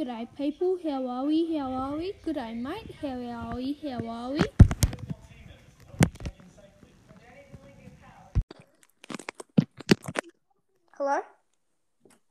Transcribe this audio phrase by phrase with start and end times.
[0.00, 0.78] G'day, people.
[0.82, 1.58] How are we?
[1.58, 2.14] How are we?
[2.24, 2.94] G'day, mate.
[3.02, 3.78] How are we?
[3.82, 4.40] How are we?
[10.96, 11.20] Hello?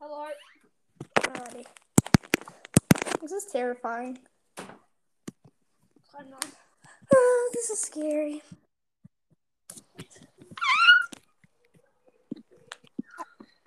[0.02, 0.26] Hello.
[1.20, 1.66] Alrighty.
[3.22, 4.18] This is terrifying.
[4.58, 6.40] I know.
[7.14, 8.42] Oh, this is scary.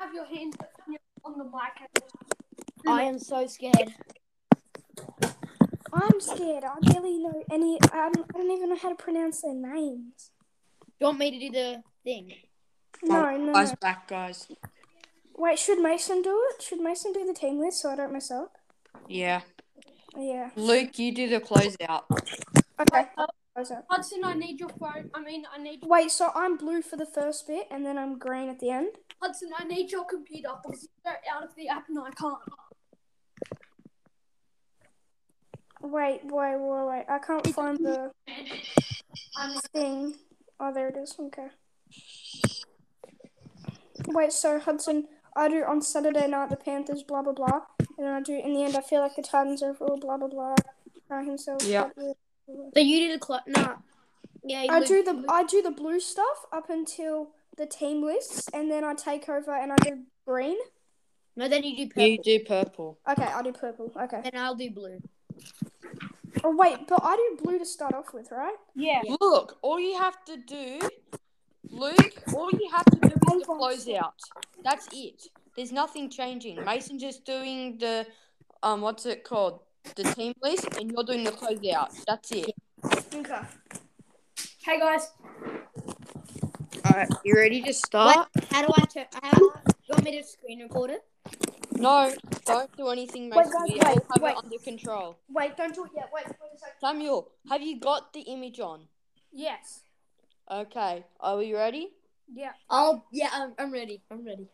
[0.01, 0.57] Have your hands
[1.25, 2.03] on the mic.
[2.87, 3.95] I am so scared.
[5.93, 6.65] I'm scared.
[6.65, 7.79] I barely know any.
[7.93, 10.31] I don't, I don't even know how to pronounce their names.
[10.81, 12.33] Do you want me to do the thing?
[13.03, 13.77] No, no, Guys, no.
[13.81, 14.49] back, guys.
[15.37, 16.63] Wait, should Mason do it?
[16.63, 18.53] Should Mason do the team list so I don't mess up?
[19.09, 19.41] Yeah.
[20.17, 20.51] Yeah.
[20.57, 22.03] Luke, you do the closeout.
[22.81, 23.09] Okay.
[23.17, 23.85] uh, How's that?
[23.91, 25.11] Hudson, I need your phone.
[25.15, 28.19] I mean, I need Wait, so I'm blue for the first bit and then I'm
[28.19, 28.89] green at the end?
[29.21, 29.51] Hudson.
[29.59, 32.39] I need your computer because you're out of the app and I can't.
[35.83, 37.05] Wait, wait, wait, wait.
[37.09, 38.13] I can't find the
[39.73, 40.15] thing.
[40.61, 41.15] Oh, there it is.
[41.19, 41.49] Okay.
[44.09, 48.13] Wait, so Hudson, I do on Saturday night the Panthers, blah blah blah, and then
[48.13, 48.77] I do in the end.
[48.77, 50.55] I feel like the Titans overall, blah blah blah.
[51.11, 51.63] Uh, himself.
[51.65, 51.91] Yeah.
[51.97, 52.13] blah,
[52.75, 53.77] So you did a clo- nah.
[54.45, 58.49] Yeah, I Luke- do the I do the blue stuff up until the team lists,
[58.55, 60.57] and then I take over and I do green.
[61.37, 62.07] No, then you do purple.
[62.07, 62.99] You do purple.
[63.09, 63.93] Okay, I'll do purple.
[63.97, 64.21] Okay.
[64.25, 65.01] And I'll do blue.
[66.45, 68.57] Oh wait, but I do blue to start off with, right?
[68.75, 69.03] yeah.
[69.21, 70.81] Look, all you have to do,
[71.71, 74.13] Luke, all you have to do is the closeout.
[74.65, 75.23] That's it.
[75.57, 76.65] There's nothing changing.
[76.65, 78.07] Mason just doing the,
[78.63, 79.61] um, what's it called?
[79.97, 82.05] The team list, and you're doing the closeout.
[82.07, 82.53] That's it.
[83.15, 83.41] Okay.
[84.65, 85.13] Hey guys.
[86.87, 88.29] Alright, you ready to Wait, start?
[88.51, 89.07] how do I turn?
[89.23, 89.53] How you
[89.91, 91.05] want me to screen record it?
[91.83, 94.31] No, don't do anything, Wait, guys, we wait, have wait.
[94.31, 95.19] it under control.
[95.29, 96.11] Wait, don't do it yet.
[96.15, 96.75] Wait, wait a second.
[96.81, 98.83] Samuel, have you got the image on?
[99.33, 99.81] Yes.
[100.49, 101.91] Okay, are we ready?
[102.33, 102.53] Yeah.
[102.71, 104.01] Oh, yeah, I'm, I'm ready.
[104.11, 104.47] I'm ready.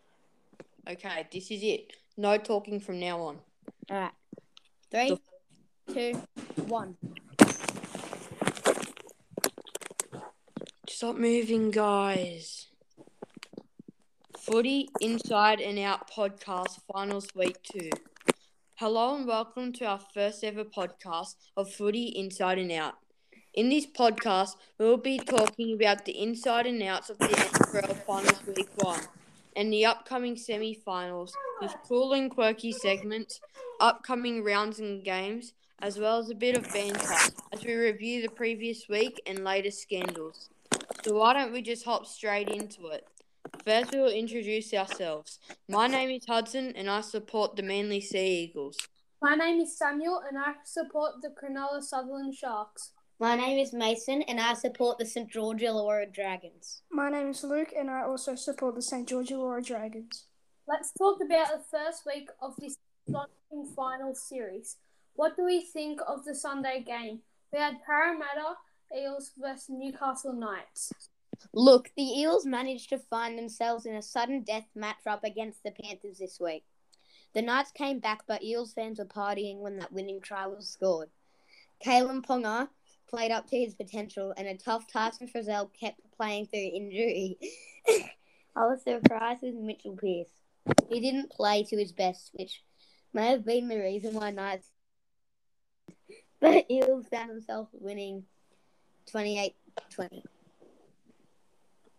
[0.89, 1.93] Okay, this is it.
[2.17, 3.39] No talking from now on.
[3.91, 4.13] All right.
[4.91, 5.19] Three,
[5.93, 6.21] two,
[6.67, 6.97] one.
[10.89, 12.69] Stop moving, guys.
[14.51, 17.91] Footy Inside and Out podcast, finals week two.
[18.77, 22.95] Hello and welcome to our first ever podcast of Footy Inside and Out.
[23.53, 27.95] In this podcast, we will be talking about the inside and outs of the NRL
[28.07, 29.03] finals week one
[29.55, 33.41] and the upcoming semi finals with cool and quirky segments,
[33.81, 38.31] upcoming rounds and games, as well as a bit of banter as we review the
[38.31, 40.49] previous week and latest scandals.
[41.05, 43.07] So why don't we just hop straight into it?
[43.65, 45.39] First, we will introduce ourselves.
[45.69, 48.77] My name is Hudson, and I support the Manly Sea Eagles.
[49.21, 52.93] My name is Samuel and I support the Cronulla Sutherland Sharks.
[53.19, 56.83] My name is Mason, and I support the St George Illawarra Dragons.
[56.93, 59.09] My name is Luke, and I also support the St.
[59.09, 60.27] George Illawarra Dragons.
[60.69, 62.77] Let's talk about the first week of this
[63.09, 64.77] exciting final series.
[65.15, 67.23] What do we think of the Sunday game?
[67.53, 68.55] We had Parramatta
[68.97, 70.93] Eels versus Newcastle Knights.
[71.53, 76.19] Look, the Eels managed to find themselves in a sudden death matchup against the Panthers
[76.19, 76.65] this week.
[77.35, 81.11] The Knights came back, but Eels fans were partying when that winning try was scored.
[81.85, 82.69] Kalyn Ponga
[83.09, 87.39] played up to his potential, and a tough Tyson Frizell kept playing through injury.
[88.57, 90.29] I was surprised with Mitchell Pearce.
[90.89, 92.63] He didn't play to his best, which
[93.13, 94.69] may have been the reason why Knights.
[96.41, 98.23] But Eels found themselves winning
[99.07, 99.57] 28
[99.91, 100.23] 20.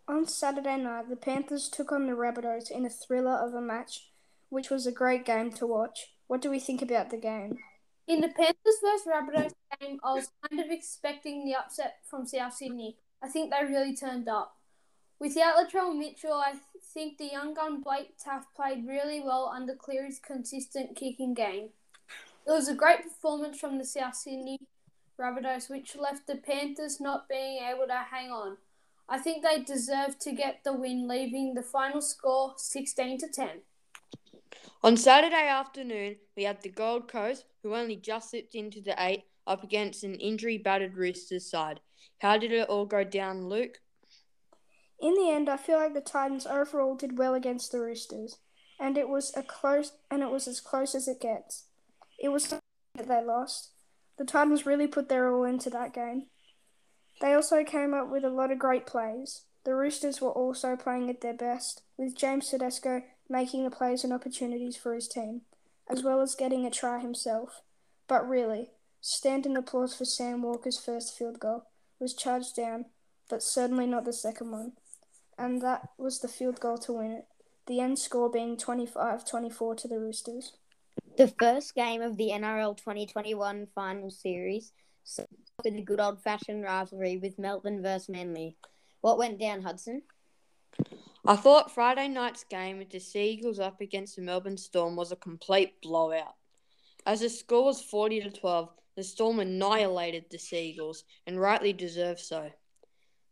[0.09, 4.09] On Saturday night, the Panthers took on the Rabbitohs in a thriller of a match,
[4.49, 6.07] which was a great game to watch.
[6.25, 7.59] What do we think about the game?
[8.07, 12.55] In the Panthers vs Rabbitohs game, I was kind of expecting the upset from South
[12.55, 12.97] Sydney.
[13.21, 14.55] I think they really turned up.
[15.19, 16.55] Without Latrell Mitchell, I
[16.91, 21.69] think the young gun Blake Taaffe played really well under Cleary's consistent kicking game.
[22.47, 24.57] It was a great performance from the South Sydney
[25.19, 28.57] Rabbitohs, which left the Panthers not being able to hang on.
[29.11, 33.49] I think they deserved to get the win, leaving the final score 16 to 10.
[34.83, 39.23] On Saturday afternoon, we had the Gold Coast, who only just slipped into the eight,
[39.47, 41.79] up against an injury battered Roosters side.
[42.19, 43.79] How did it all go down, Luke?
[45.01, 48.37] In the end, I feel like the Titans overall did well against the Roosters,
[48.79, 51.65] and it was a close and it was as close as it gets.
[52.19, 52.59] It was something
[52.95, 53.71] that they lost.
[54.17, 56.27] The Titans really put their all into that game.
[57.19, 59.43] They also came up with a lot of great plays.
[59.65, 64.11] The Roosters were also playing at their best, with James Tedesco making the plays and
[64.13, 65.41] opportunities for his team.
[65.89, 67.61] as well as getting a try himself.
[68.07, 68.69] But really,
[69.01, 71.63] standing applause for Sam Walker's first field goal
[71.99, 72.85] was charged down,
[73.27, 74.73] but certainly not the second one.
[75.37, 77.25] And that was the field goal to win it,
[77.65, 80.53] the end score being 25 24 to the Roosters.
[81.17, 84.71] The first game of the NRL 2021 final series
[85.63, 88.55] with a good old fashioned rivalry with Melbourne versus Manly.
[89.01, 90.03] What went down, Hudson?
[91.25, 95.17] I thought Friday night's game with the Seagulls up against the Melbourne Storm was a
[95.17, 96.35] complete blowout.
[97.05, 102.19] As the score was 40 to 12, the Storm annihilated the Seagulls and rightly deserved
[102.19, 102.51] so.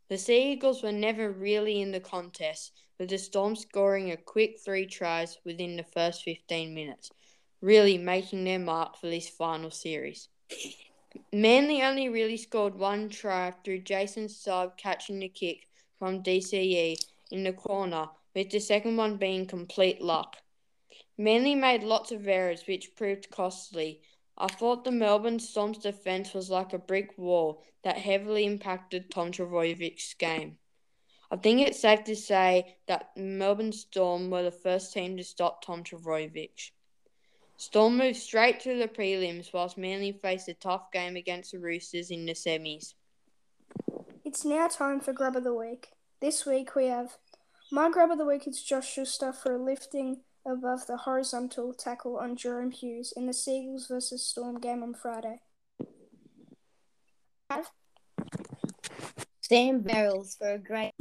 [0.08, 4.86] The Seagulls were never really in the contest, with the Storm scoring a quick three
[4.86, 7.10] tries within the first 15 minutes,
[7.60, 10.28] really making their mark for this final series.
[11.32, 15.66] Manly only really scored one try through Jason Saab catching the kick
[15.98, 16.96] from DCE
[17.30, 20.36] in the corner, with the second one being complete luck.
[21.16, 24.02] Manly made lots of errors, which proved costly.
[24.36, 29.32] I thought the Melbourne Storm's defence was like a brick wall that heavily impacted Tom
[29.32, 30.58] Trbojevic's game.
[31.30, 35.64] I think it's safe to say that Melbourne Storm were the first team to stop
[35.64, 36.70] Tom Trbojevic.
[37.58, 42.12] Storm moved straight to the prelims, whilst Manly faced a tough game against the Roosters
[42.12, 42.94] in the semis.
[44.24, 45.88] It's now time for Grub of the Week.
[46.20, 47.16] This week we have
[47.72, 52.36] my Grub of the Week is Josh Schuster for lifting above the horizontal tackle on
[52.36, 55.40] Jahrome Hughes in the Seagulls versus Storm game on Friday.
[59.40, 60.92] Sam Verrills for a great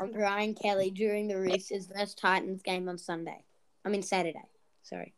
[0.00, 3.44] on Brian Kelly during the Roosters versus Titans game on Sunday.
[3.88, 4.44] I mean Saturday.
[4.82, 5.14] Sorry.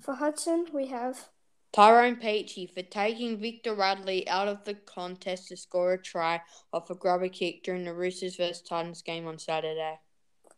[0.00, 1.28] For Hudson, we have
[1.74, 6.40] Tyrone Peachey for taking Victor Radley out of the contest to score a try
[6.72, 9.98] off a grubber kick during the Roosters vs Titans game on Saturday.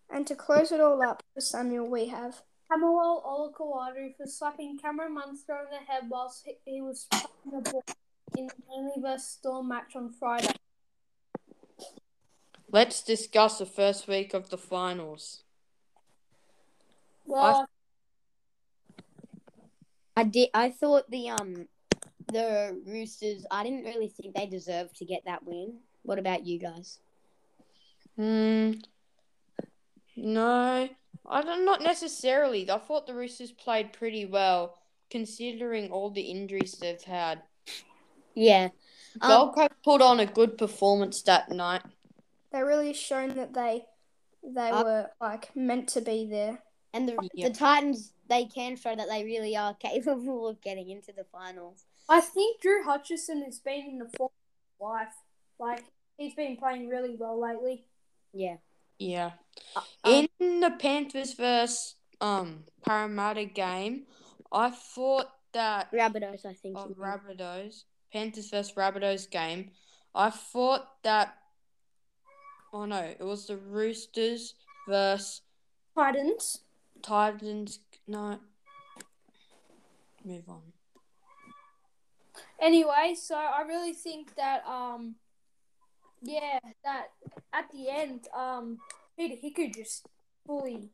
[0.08, 5.14] And to close it all up for Samuel, we have Camawal Olakau'atu for slapping Cameron
[5.14, 7.84] Munster in the head whilst he was playing the ball
[8.36, 10.54] in the Manly vs Storm match on Friday.
[12.70, 15.42] Let's discuss the first week of the finals.
[17.28, 17.68] Well,
[20.16, 20.48] I did.
[20.54, 21.68] I thought the um
[22.32, 23.46] the Roosters.
[23.50, 25.78] I didn't really think they deserved to get that win.
[26.02, 26.98] What about you guys?
[28.16, 28.72] Hmm.
[30.16, 30.88] No,
[31.26, 31.64] I don't.
[31.64, 32.68] Not necessarily.
[32.70, 34.78] I thought the Roosters played pretty well,
[35.10, 37.42] considering all the injuries they've had.
[38.34, 38.70] Yeah.
[39.20, 41.82] Um, Gold Coast put on a good performance that night.
[42.52, 43.84] they really shown that they
[44.42, 46.62] they Uh, were like meant to be there.
[46.94, 47.48] And the Yeah.
[47.48, 51.84] the Titans, they can show that they really are capable of getting into the finals.
[52.08, 55.14] I think Drew Hutchison has been in the form of his life.
[55.58, 55.84] Like
[56.16, 57.84] he's been playing really well lately.
[58.32, 58.56] Yeah.
[58.98, 59.32] Yeah.
[60.04, 64.06] Um, In the Panthers versus um Parramatta game,
[64.50, 66.76] I thought that Rabbitohs, I think.
[66.76, 66.90] of.
[66.96, 69.70] Rabbitohs, Panthers versus Rabbitohs game,
[70.14, 71.36] I thought that.
[72.72, 74.54] Oh no, it was the Roosters
[74.88, 75.42] versus
[75.94, 76.60] Titans.
[77.02, 77.80] Titans.
[78.06, 78.38] No.
[80.24, 80.62] Move on.
[82.60, 85.16] Anyway, so I really think that um
[86.22, 87.08] yeah, that
[87.52, 88.78] at the end, um
[89.16, 90.06] Peter Hicker just
[90.46, 90.90] fully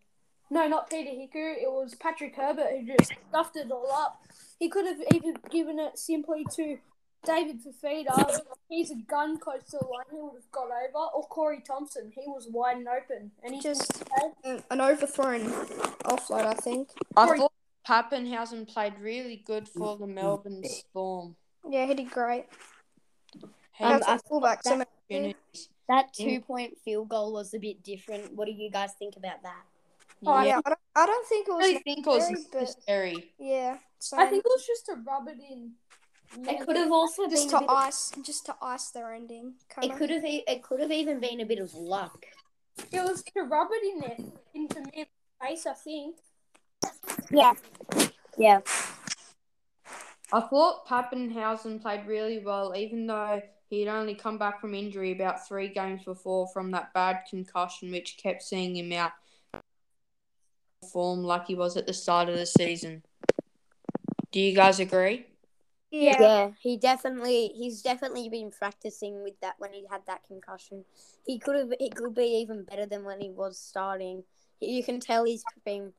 [0.51, 4.21] no, not Peter Hicker, it was Patrick Herbert who just stuffed it all up.
[4.59, 6.79] He could have even given it simply to
[7.25, 8.41] David Fifita.
[8.69, 11.07] He's a gun close to the line, he would have got over.
[11.15, 13.31] Or Corey Thompson, he was wide and open.
[13.43, 14.03] And he Just
[14.45, 15.43] an, an overthrown
[16.05, 16.91] offload, I think.
[17.17, 17.39] I Sorry.
[17.39, 17.53] thought
[17.89, 21.37] Papenhuyzen played really good for the Melbourne Storm.
[21.69, 22.47] Yeah, he did great.
[23.73, 24.63] He Um, That's had a fullback.
[24.63, 25.69] That- many- opportunities.
[25.89, 28.33] That two point field goal was a bit different.
[28.35, 29.63] What do you guys think about that?
[30.27, 31.67] oh, yeah, yeah, I don't, I don't think it I was.
[31.67, 33.33] really think it was necessary, but- necessary.
[33.39, 35.73] Yeah, so I think it was just to rub it in.
[36.37, 39.13] It could have also just been to a bit of- ice, just to ice their
[39.13, 39.55] ending.
[39.69, 42.27] Kind it could have e- it could have even been a bit of luck.
[42.91, 45.07] It was to rub it in there into man's
[45.41, 46.17] face, I think.
[47.31, 47.53] Yeah.
[48.37, 48.61] Yeah.
[50.33, 55.47] I thought Papenhuyzen played really well, even though he'd only come back from injury about
[55.47, 59.13] three games before from that bad concussion, which kept seeing him out
[60.93, 63.03] form like he was at the start of the season.
[64.33, 65.27] Do you guys agree?
[66.03, 66.21] Yeah.
[66.21, 70.85] Yeah, he definitely he's definitely been practicing with that when he had that concussion.
[71.25, 74.25] He could have it could be even better than when he was starting.
[74.61, 75.93] You can tell he's been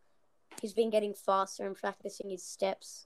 [0.61, 3.05] he's been getting faster and practicing his steps.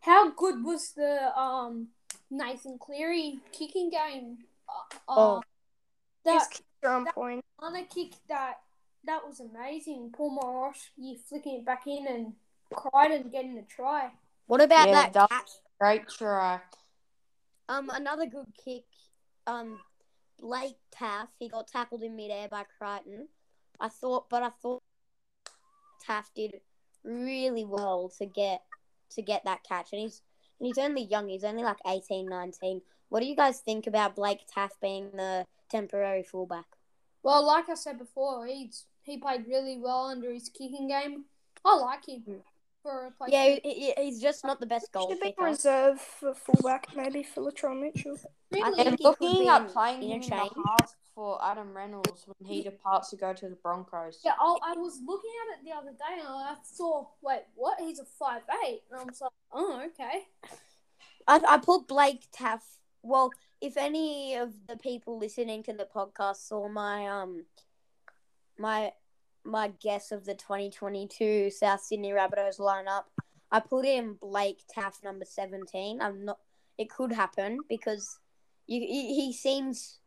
[0.00, 1.88] How good was the um
[2.30, 4.38] Nathan Cleary kicking game?
[4.68, 5.36] Uh, Oh.
[5.36, 5.40] uh,
[6.24, 7.44] that His kicks are on point.
[7.64, 8.58] Anna kick that
[9.04, 10.12] that was amazing.
[10.14, 12.34] Paul Morosky flicking it back in and
[12.74, 14.10] cried and getting a try.
[14.46, 15.50] What about Yeah, that that- catch?
[15.82, 16.60] Great try.
[17.68, 18.84] Um, another good kick.
[19.48, 19.80] Um,
[20.38, 21.26] Blake Taaffe.
[21.40, 23.26] He got tackled in midair by Crichton.
[23.80, 24.80] I thought, but I thought
[26.08, 26.60] Taaffe did
[27.02, 28.62] really well to get
[29.16, 30.22] to get that catch, and he's
[30.60, 31.28] and he's only young.
[31.28, 32.80] He's only like 18, 19.
[33.08, 36.66] What do you guys think about Blake Taaffe being the temporary fullback?
[37.24, 41.24] Well, like I said before, he's he played really well under his kicking game.
[41.64, 42.22] I like him
[42.82, 43.32] for a replacement.
[43.32, 47.22] Yeah, he, he- he's just not the best goal Should be reserve for fullback, maybe
[47.22, 48.18] for Latrell Mitchell.
[48.50, 48.74] really.
[48.74, 50.50] think And looking at playing in the interchange.
[50.66, 54.20] half for Adam Reynolds when he departs to go to the Broncos.
[54.24, 57.78] Yeah, I, I was looking at it the other day and I saw, wait, what?
[57.80, 60.22] He's a five eight, and I was like, oh, okay.
[61.28, 62.78] I, I put Blake Taaffe.
[63.02, 67.44] Well, if any of the people listening to the podcast saw my um
[68.58, 68.92] my
[69.44, 73.04] my guess of the 2022 South Sydney Rabbitohs lineup,
[73.50, 76.00] I put in Blake Taaffe number 17.
[76.00, 76.38] I'm not.
[76.78, 78.18] It could happen because
[78.66, 79.98] you he, he seems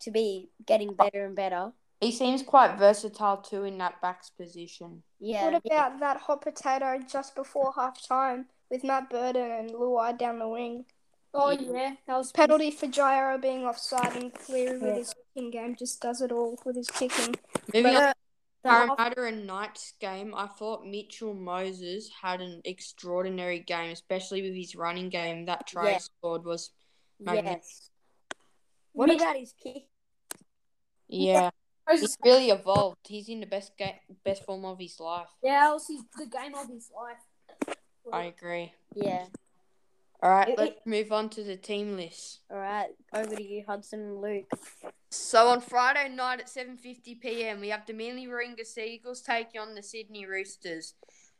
[0.00, 1.04] to be getting oh.
[1.04, 1.72] better and better.
[2.00, 5.02] He seems quite versatile too in that backs position.
[5.18, 5.44] Yeah.
[5.44, 10.38] What about that hot potato just before half time with Matt Burton and Luai down
[10.38, 10.84] the wing?
[11.32, 11.72] Oh, Yeah.
[11.72, 14.94] yeah, that was Penalty for Jairo being offside and Cleary with Yeah.
[14.94, 17.34] his kicking game just does it all with his kicking.
[17.74, 18.12] Moving on uh,
[18.66, 23.60] the, to the half- Parramatta and Knights game, I thought Mitchell Moses had an extraordinary
[23.60, 25.46] game, especially with his running game.
[25.46, 25.98] That try he Yeah.
[25.98, 26.70] scored was
[27.20, 27.62] magnificent.
[27.64, 27.90] yes.
[28.92, 29.88] What Mitch- about his kick?
[31.08, 31.50] Yeah,
[31.88, 32.98] Moses- he's really evolved.
[33.06, 33.94] He's in the best game,
[34.24, 35.28] best form of his life.
[35.42, 37.76] Yeah, that was his, the game of his life.
[38.12, 38.72] I agree.
[38.94, 39.26] Yeah.
[40.22, 42.40] All right, It- let's move on to the team list.
[42.50, 42.88] All right.
[43.12, 44.50] Over to you, Hudson and Luke.
[45.10, 47.60] So on Friday night at 7:50 p.m.
[47.60, 50.94] we have the Manly Warringah Seagulls taking on the Sydney Roosters.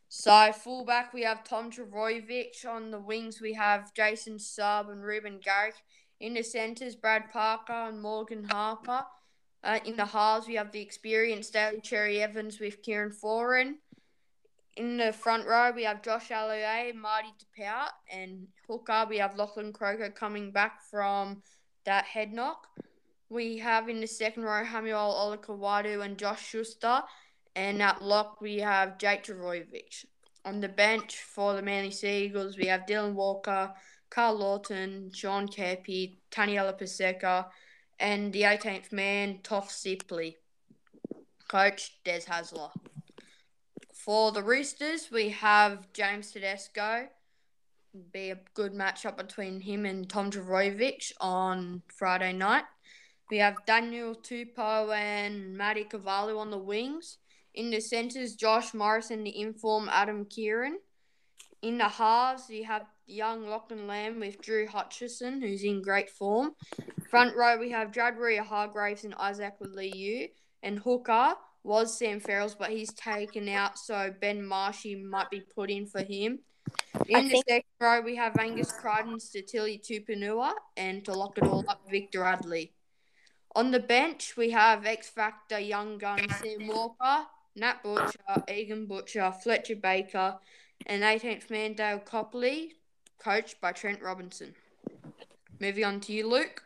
[0.09, 2.64] So fullback we have Tom Trbojevic.
[2.66, 5.75] On the wings we have Jason Saab and Reuben Garrick.
[6.21, 9.04] In the centres Brad Parker and Morgan Harper.
[9.64, 13.78] Uh, in the halves we have the experienced Daly Cherry Evans with Kieran Foran.
[14.76, 19.73] In the front row we have Josh Aloiai, Marty Taupau, and hooker we have Lachlan
[19.73, 21.42] Croker coming back from
[21.85, 22.66] that head knock.
[23.30, 27.02] We have in the second row Haumole Olakau'atu and Josh Schuster.
[27.56, 30.04] And at lock, we have Jake Trbojevic.
[30.45, 33.73] On the bench for the Manly Seagulls, we have Dylan Walker,
[34.11, 37.47] Karl Lawton, Sean Keppie, Taniela Paseka,
[37.99, 40.37] and the 18th man, Toff Sipley.
[41.49, 42.71] Coach, Des Hasler.
[44.06, 47.08] For the Roosters, we have James Tedesco.
[48.12, 52.62] Be a good matchup between him and Tom Trbojevic on Friday night.
[53.32, 57.18] We have Daniel Tupou and Matty Cavallo on the wings.
[57.52, 60.76] In the centres, Josh Morris and the inform Adam Keighran.
[61.62, 66.52] In the halves, we have young Lachlan Lamb with Drew Hutchison, who's in great form.
[67.10, 70.28] Front row, we have Jadria Hargreaves and Isaac Liu.
[70.62, 71.34] And hooker
[71.66, 76.00] was Sam Verrills, but he's taken out, so Ben Marshy might be put in for
[76.00, 76.38] him.
[77.08, 77.44] In I the think...
[77.49, 82.20] second row, we have Angus Crichton, Sitili Tupouniua, and to lock it all up, Victor
[82.20, 82.73] Radley.
[83.54, 89.32] On the bench, we have X Factor, Young Gun, Sam Walker, Nat Butcher, Egan Butcher,
[89.42, 90.37] Fletcher Baker,
[90.87, 92.75] and 18th man Dale Copley,
[93.18, 94.54] coached by Trent Robinson.
[95.58, 96.62] Moving on to you, Luke.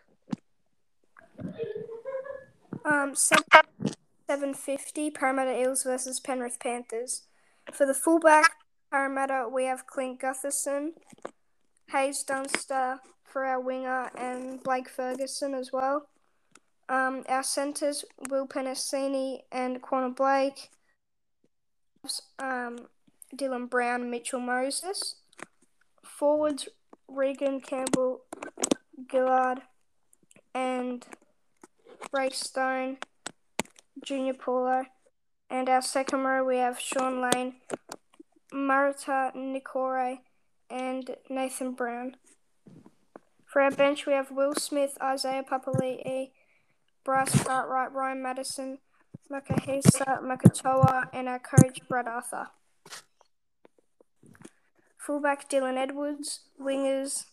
[2.85, 3.37] Um, so
[4.31, 7.23] 750 Parramatta Eels versus Penrith Panthers.
[7.73, 8.53] For the fullback
[8.89, 10.91] Parramatta, we have Clint Gutherson,
[11.91, 16.07] Haze Dunster for our winger, and Blake Ferguson as well.
[16.89, 20.71] Um, our centres, Will Penisini and Connor Blake,
[22.39, 22.87] um,
[23.35, 25.17] Dylan Brown, Mitchell Moses.
[26.05, 26.69] Forwards,
[27.09, 28.21] Reagan Campbell,
[29.11, 29.63] Gillard,
[30.55, 31.05] and
[32.13, 32.99] Ray Stone.
[34.03, 34.85] Junior Paulo.
[35.49, 37.55] And our second row, we have Shaun Lane,
[38.53, 40.19] Marata Niukore,
[40.71, 42.17] and Nathan Brown.
[43.47, 46.31] For our bench, we have Will Smith, Isaiah Papali'i,
[47.05, 48.79] Bryce Cartwright, Ryan Matterson,
[49.31, 52.49] Makahesi Makatoa, and our coach, Brad Arthur.
[54.97, 57.25] Fullback Dylan Edwards, wingers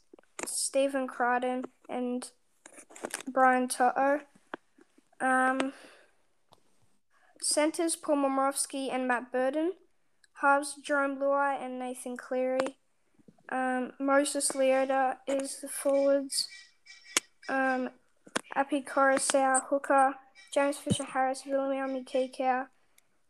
[0.48, 2.32] Stephen Crichton and
[3.32, 4.22] Brian To'o.
[5.20, 5.74] Um,
[7.42, 9.74] centers Paul Momirovski and Matt Burton.
[10.42, 12.78] Halves Jarome Luai and Nathan Cleary.
[13.50, 16.48] Um, Moses Leota is the forwards.
[17.50, 17.90] Um,
[18.56, 20.16] Api hooker.
[20.54, 22.68] James Fisher Harris, William Kikau,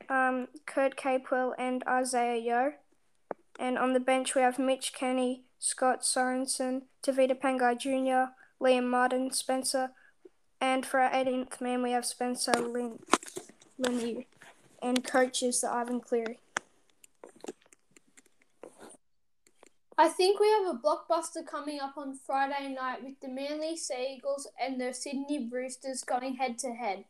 [0.10, 2.74] um, Kurt Capewell, and Isaah Yeo.
[3.60, 8.32] And on the bench, we have Mitch Kenny, Scott Sorensen, Tevita Pangai Jr.,
[8.64, 9.92] Liam Martin, Spencer,
[10.62, 13.00] and for our 18th man, we have Spencer Lin-
[13.78, 14.24] Linier.
[14.82, 16.40] And coach is the Ivan Cleary.
[20.00, 24.16] I think we have a blockbuster coming up on Friday night with the Manly Sea
[24.18, 27.06] Eagles and the Sydney Roosters going head to head.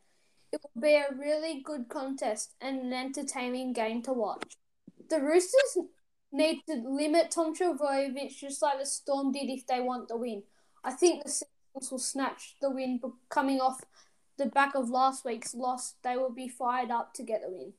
[0.53, 4.55] It will be a really good contest and an entertaining game to watch.
[5.09, 5.77] The Roosters
[6.31, 10.43] need to limit Tom Trbojevic just like the Storm did if they want the win.
[10.81, 13.81] I think the Seagulls will snatch the win coming off
[14.38, 15.96] the back of last week's loss.
[16.03, 17.74] They will be fired up to get the win.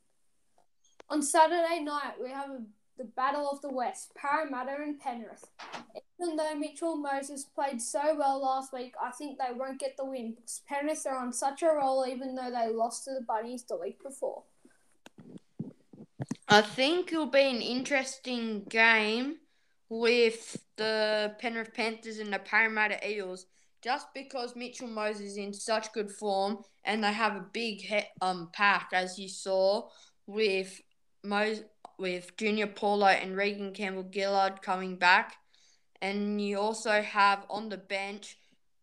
[1.09, 2.61] On Saturday night, we have a
[2.99, 5.45] the Battle of the West, Parramatta and Penrith.
[6.21, 10.03] Even though Mitchell Moses played so well last week, I think they won't get the
[10.03, 13.63] win because Penrith are on such a roll even though they lost to the Bunnies
[13.63, 14.43] the week before.
[16.49, 19.37] I think it'll be an interesting game
[19.87, 23.45] with the Penrith Panthers and the Parramatta Eels,
[23.81, 28.09] just because Mitchell Moses is in such good form and they have a big he-
[28.21, 29.87] um pack, as you saw
[30.27, 30.81] with
[31.23, 31.65] Moses
[31.97, 35.35] with Junior Paulo and Reagan Campbell Gillard coming back.
[36.01, 38.37] And you also have on the bench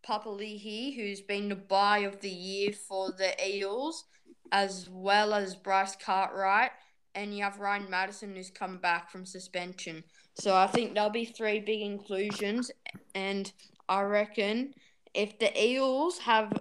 [0.07, 4.05] Papali'i, who's been the buy of the year for the Eels,
[4.53, 6.73] as well as Bryce Cartwright.
[7.15, 10.05] And you have Ryan Matterson, who's come back from suspension.
[10.35, 12.71] So I think there'll be three big inclusions.
[13.15, 13.51] And
[13.89, 14.75] I reckon
[15.17, 16.53] if the Eels have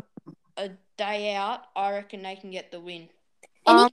[0.58, 3.10] a day out, I reckon they can get the win.
[3.68, 3.90] Any, Um,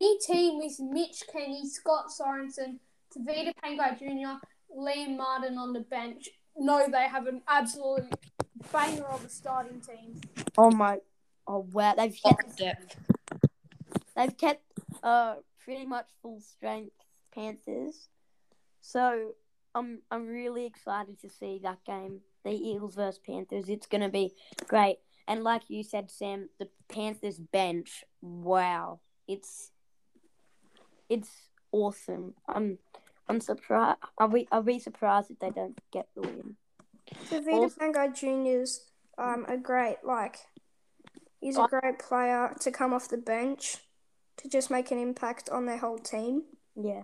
[0.00, 2.78] any team with Mitch Kenny, Scott Sorensen,
[3.14, 4.40] Tevita Pangai Jr.,
[4.76, 8.12] Liam Martin on the bench, know they have an absolute
[8.72, 10.20] banger of a starting team.
[10.56, 10.98] Oh my!
[11.46, 11.94] Oh wow!
[11.94, 12.96] They've kept depth.
[14.16, 14.62] They've kept
[15.02, 16.96] uh pretty much full strength
[17.34, 18.08] Panthers.
[18.80, 19.32] So
[19.74, 23.68] I'm I'm really excited to see that game, the Eagles versus Panthers.
[23.68, 24.34] It's gonna be
[24.68, 24.98] great.
[25.28, 29.70] And like you said, Sam, the Panthers bench, wow, it's
[31.08, 31.30] it's
[31.72, 32.34] awesome.
[32.48, 32.78] I'm
[33.28, 33.98] I'm surprised.
[34.18, 36.56] I'll be I'll be surprised if they don't get the win.
[37.50, 40.38] Also- Pangai Jr.'s um, a great, like,
[41.40, 43.78] he's a great player to come off the bench
[44.38, 46.42] to just make an impact on their whole team.
[46.74, 47.02] Yeah.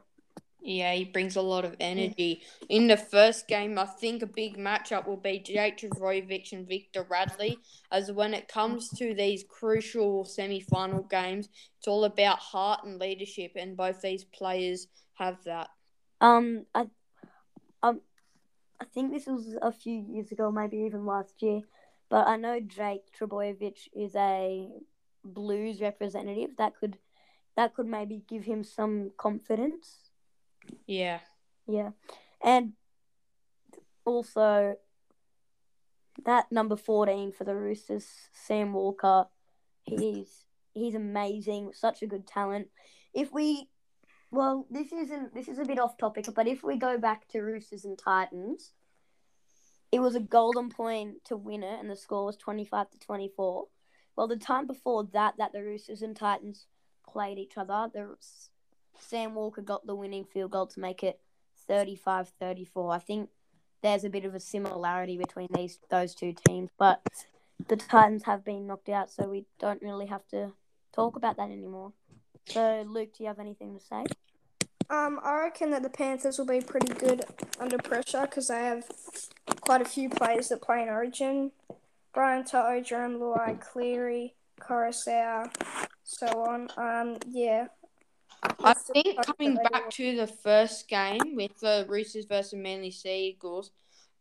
[0.65, 2.43] Yeah, he brings a lot of energy.
[2.69, 7.05] In the first game, I think a big matchup will be Jake Trbojevic and Victor
[7.11, 7.59] Radley.
[7.91, 11.49] As when it comes to these crucial semi-final games,
[11.79, 15.69] it's all about heart and leadership, and both these players have that.
[16.21, 16.87] Um, I,
[17.83, 18.01] um,
[18.81, 21.63] I think this was a few years ago, maybe even last year,
[22.09, 24.69] but I know Jake Trbojevic is a
[25.25, 26.51] Blues representative.
[26.59, 26.99] That could,
[27.57, 30.02] that could maybe give him some confidence.
[30.87, 31.21] Yeah.
[31.69, 31.91] Yeah,
[32.43, 32.73] and
[34.05, 34.75] also
[36.25, 39.27] that number fourteen for the Roosters, Sam Walker.
[39.85, 42.67] He's he's amazing, such a good talent.
[43.15, 43.69] If we,
[44.33, 47.43] well, this isn't this is a bit off topic, but if we go back to
[47.43, 48.73] Roosters and Titans,
[49.93, 52.99] it was a golden point to win it, and the score was twenty five to
[52.99, 53.69] twenty four.
[54.17, 56.67] Well, the time before that, that the Roosters and Titans
[57.09, 58.17] played each other, the
[58.99, 61.21] Sam Walker got the winning field goal to make it
[61.69, 62.95] 35-34.
[62.95, 63.31] I think
[63.83, 67.03] there's a bit of a similarity between these those two teams, but
[67.69, 70.53] the Titans have been knocked out, so we don't really have to
[70.93, 71.93] talk about that anymore.
[72.47, 74.05] So, Luke, do you have anything to say?
[74.91, 77.25] Um, I reckon that the Panthers will be pretty good
[77.59, 78.85] under pressure because they have
[79.61, 81.53] quite a few players that play in Origin.
[82.13, 85.51] Brian To'o, Jarome Luai, Cleary, Koroisau,
[86.05, 86.69] so on.
[86.77, 87.69] Um, yeah.
[88.43, 93.71] I think coming back to the first game with the Roosters versus Manly Sea Eagles,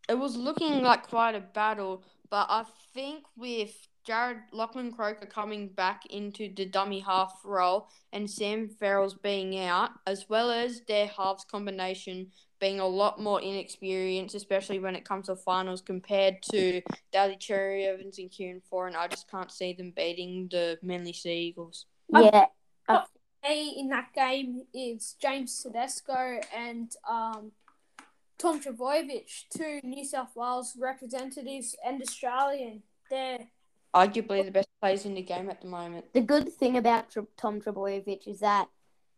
[0.10, 2.04] it was looking like quite a battle.
[2.30, 8.30] But I think with Jared Lachlan Croker coming back into the dummy half role and
[8.30, 14.36] Sam Verrills being out, as well as their halves combination being a lot more inexperienced,
[14.36, 16.82] especially when it comes to finals compared to
[17.12, 21.48] Daly Cherry Evans and Kieran Foran, I just can't see them beating the Manly Sea
[21.48, 21.86] Eagles.
[22.10, 22.46] Yeah,
[22.88, 23.02] A
[23.50, 27.52] in that game is James Tedesco and um,
[28.38, 32.84] Tom Trbojevic, two New South Wales representatives and Australian.
[33.10, 33.48] They're
[33.94, 36.14] Arguably the best players in the game at the moment.
[36.14, 38.70] the good thing about Tr- Tom Trbojevic is that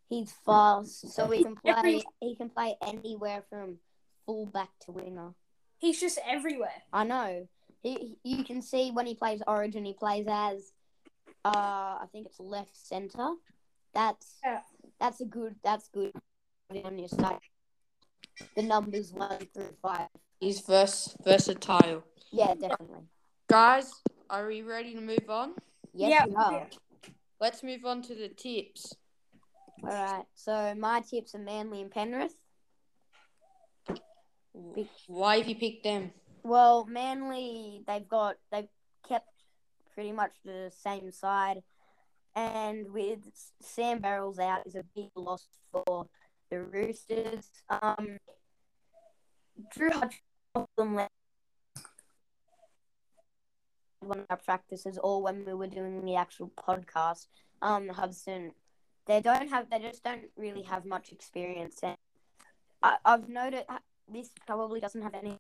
[0.09, 1.73] he's fast, so he can play.
[1.77, 3.77] Every- He can play anywhere from
[4.25, 5.33] fullback to winger.
[5.77, 6.81] he's just everywhere.
[6.91, 7.47] I know.
[7.83, 10.71] He, he- you can see when he plays Origin, he plays as,
[11.45, 11.49] uh,
[12.01, 13.33] I think it's left center.
[13.93, 14.61] That's Yeah.
[14.99, 15.55] That's a good.
[15.63, 16.13] That's good
[16.83, 17.39] on your side.
[18.55, 20.09] The numbers one through five.
[20.39, 22.03] He's vers- versatile.
[22.31, 23.07] Yeah, definitely.
[23.47, 23.91] Guys,
[24.29, 25.55] are we ready to move on?
[25.93, 26.25] Yes, Yeah.
[26.25, 26.67] we are.
[27.39, 28.95] Let's move on to the tips.
[29.83, 30.25] All right.
[30.35, 32.35] So my tips are Manly and Penrith.
[35.07, 36.11] Why have you picked them?
[36.43, 38.69] Well, Manly, they've got they've
[39.07, 39.27] kept
[39.93, 41.63] pretty much the same side,
[42.35, 43.19] and with
[43.61, 46.07] Sam Verrills out is a big loss for
[46.49, 47.49] the Roosters.
[47.69, 48.17] Um,
[49.73, 51.07] Drew Hutchison
[54.07, 57.27] one of our practices, or when we were doing the actual podcast,
[57.61, 58.51] um, Hudson,
[59.05, 61.97] they don't have they just don't really have much experience, and
[62.81, 63.63] I, I've noted
[64.11, 65.39] this probably doesn't have any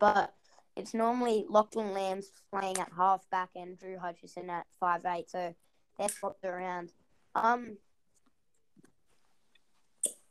[0.00, 0.34] but
[0.76, 5.54] it's normally Lachlan Lambs playing at halfback and Drew Hutchison at five eight, so
[5.98, 6.92] they're swapped around.
[7.34, 7.76] Um,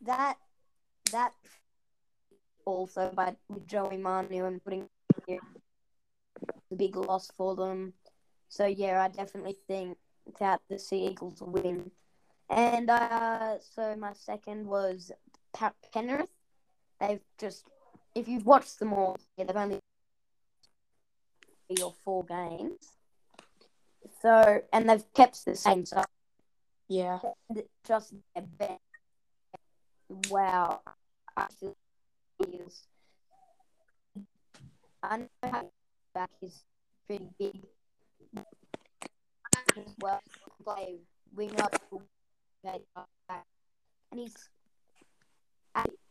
[0.02, 0.38] that
[1.12, 1.34] that
[2.66, 4.90] also by Joey Manu and putting
[5.28, 5.40] the
[6.76, 7.94] big loss for them.
[8.50, 9.98] So yeah, I definitely think
[10.40, 11.92] that the Sea Eagles will win.
[12.50, 15.12] And uh, so my second was
[15.54, 16.30] Pa- Penrith.
[17.00, 17.66] They've just
[18.16, 19.80] if you've watched them all, yeah, they've only
[21.82, 23.03] or four games.
[24.24, 25.86] So, and they've kept the same.
[25.86, 26.04] So,
[26.88, 27.20] Yeah.
[27.86, 28.80] just their best.
[30.30, 30.82] Wow,
[31.36, 31.76] I feel
[32.40, 32.88] is.
[35.04, 35.70] I know how
[36.14, 36.64] back is
[37.08, 37.62] pretty big
[40.00, 40.22] well.
[40.64, 41.00] Play
[41.36, 41.76] wing up,
[42.64, 44.50] and he's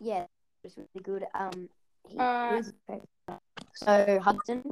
[0.00, 0.26] yeah,
[0.64, 1.24] it's really good.
[1.34, 1.68] Um,
[2.08, 2.72] he Uh, is
[3.74, 4.64] so Hudson.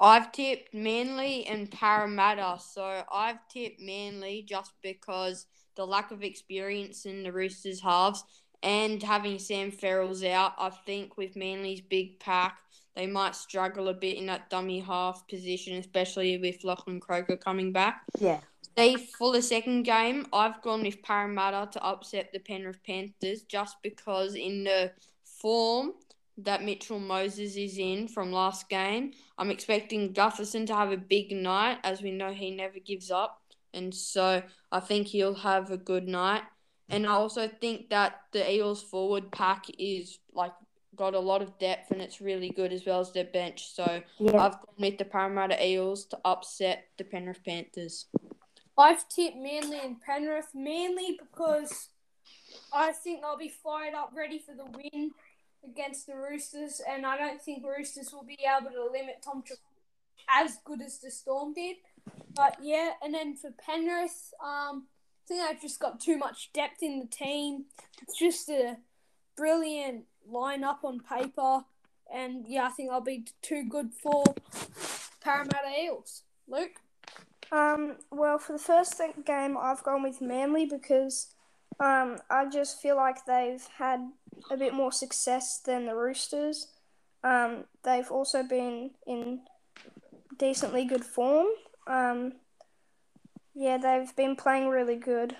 [0.00, 7.06] I've tipped Manly and Parramatta, so I've tipped Manly just because the lack of experience
[7.06, 8.24] in the Roosters halves
[8.62, 10.54] and having Sam Verrills out.
[10.58, 12.58] I think with Manly's big pack,
[12.96, 17.72] they might struggle a bit in that dummy half position, especially with Lachlan Croker coming
[17.72, 18.02] back.
[18.18, 18.40] Yeah.
[18.76, 23.76] They for the second game, I've gone with Parramatta to upset the Penrith Panthers just
[23.82, 24.92] because in the
[25.24, 25.92] form
[26.38, 31.32] that Mitchell Moses is in from last game, I'm expecting Gutherson to have a big
[31.32, 33.40] night, as we know he never gives up,
[33.72, 34.42] and so
[34.72, 36.42] I think he'll have a good night.
[36.90, 40.52] And I also think that the Eels forward pack is like
[40.96, 43.72] got a lot of depth and it's really good as well as their bench.
[43.72, 44.36] So Yeah.
[44.36, 48.06] I've gone with the Parramatta Eels to upset the Penrith Panthers.
[48.76, 51.88] I've tipped Manly and Penrith mainly because
[52.72, 55.12] I think they'll be fired up, ready for the win
[55.68, 59.42] against the Roosters, and I don't think Roosters will be able to limit Tom
[60.28, 61.76] as good as the Storm did.
[62.34, 64.86] But yeah, and then for Penrith, um,
[65.24, 67.64] I think they've just got too much depth in the team.
[68.02, 68.76] It's just a
[69.36, 71.64] brilliant lineup on paper,
[72.12, 74.24] and yeah, I think they'll be too good for
[75.22, 76.22] Parramatta Eels.
[76.48, 76.80] Luke.
[77.52, 81.33] Um, well, for the first game, I've gone with Manly because
[81.80, 84.00] um, I just feel like they've had
[84.50, 86.68] a bit more success than the Roosters.
[87.22, 89.40] Um, they've also been in
[90.38, 91.46] decently good form.
[91.86, 92.34] Um,
[93.54, 95.36] yeah, they've been playing really good.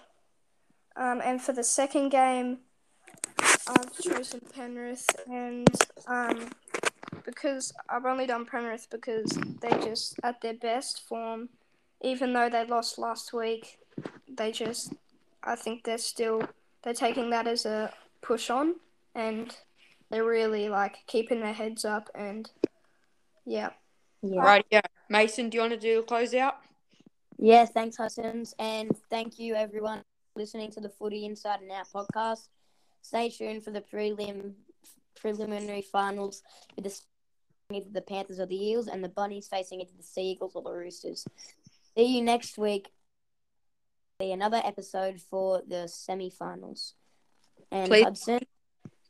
[0.97, 2.59] Um, and for the second game,
[3.67, 5.69] I've chosen Penrith, and
[6.07, 6.51] um,
[7.25, 11.49] because I've only done Penrith because they're just at their best form
[12.05, 13.79] even though they lost last week,
[14.29, 14.93] they just,
[15.45, 16.43] I think they're still,
[16.83, 18.77] they're taking that as a push on
[19.15, 19.55] and
[20.11, 22.51] they're really like keeping their heads up and
[23.45, 23.71] yeah.
[24.23, 24.41] Yeah.
[24.41, 24.81] Right, yeah.
[25.11, 26.55] Mason, do you want to do a closeout?
[27.39, 28.55] Yeah, thanks, Hussins.
[28.59, 30.03] And thank you, everyone,
[30.35, 32.49] listening to the Footy Inside and Out podcast.
[33.03, 34.55] Stay tuned for the prelim
[35.21, 36.43] preliminary finals
[36.75, 37.01] with the
[37.71, 40.63] either the Panthers or the Eels, and the Bunnies facing either the Sea Eagles or
[40.63, 41.27] the Roosters.
[41.97, 42.89] See you next week.
[44.19, 46.95] Be another episode for the semi-finals.
[47.71, 48.05] And Please.
[48.05, 48.41] Hudson,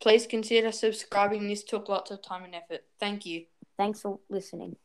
[0.01, 1.49] Please consider subscribing.
[1.49, 2.85] This took lots of time and effort.
[2.99, 3.45] Thank you.
[3.77, 4.77] thanks for listening.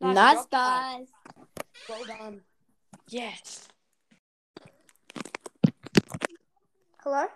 [0.00, 1.06] Nice Nice, drop guys.
[1.88, 2.40] Well done.
[3.08, 3.66] Yes.
[7.02, 7.26] Hello?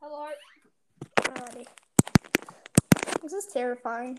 [0.00, 0.28] Hello.
[1.20, 1.66] Alrighty.
[3.22, 4.18] This is terrifying.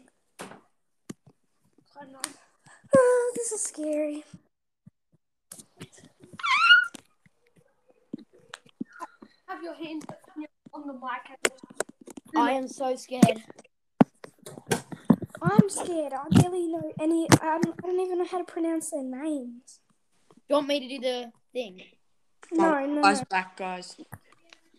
[1.99, 2.19] I know.
[2.95, 4.23] Oh, this is scary.
[9.47, 10.03] Have your hand
[10.73, 11.37] on the mic.
[12.35, 13.43] I am so scared.
[15.41, 16.13] I'm scared.
[16.13, 17.27] I barely know any.
[17.41, 19.79] I don't, I don't even know how to pronounce their names.
[20.29, 21.81] Do you want me to do the thing?
[22.51, 23.25] No, no, Guys, no.
[23.29, 23.95] back, guys.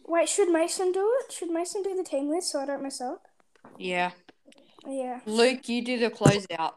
[0.06, 1.32] Wait, should Mason do it?
[1.32, 3.22] Should Mason do the team list so I don't mess up?
[3.78, 4.10] Yeah.
[4.86, 5.20] Yeah.
[5.26, 6.74] Luke, you do the closeout.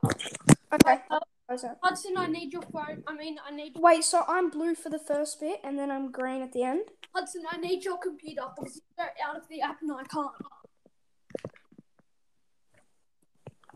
[0.74, 1.02] Okay.
[1.10, 3.04] Uh, Hudson, I need your phone.
[3.08, 6.12] I mean, I need Wait, so I'm blue for the first bit and then I'm
[6.12, 6.82] green at the end?
[7.16, 7.44] Hudson.
[7.50, 10.32] I need your computer because you're out of the app and I can't.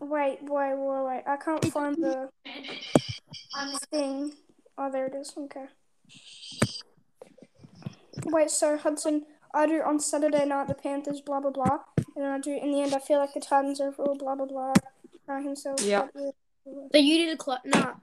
[0.00, 1.22] Wait, wait, wait, wait.
[1.26, 2.28] I can't find the
[3.90, 4.32] thing.
[4.76, 5.32] Oh, there it is.
[5.36, 5.66] Okay.
[8.26, 12.30] Wait, so Hudson, I do on Saturday night the Panthers, blah blah blah, and then
[12.30, 12.94] I do in the end.
[12.94, 14.72] I feel like the Titans overall, blah blah blah.
[15.28, 15.80] Uh, himself.
[15.82, 16.08] Yeah.
[16.64, 17.94] So you did a clo- no.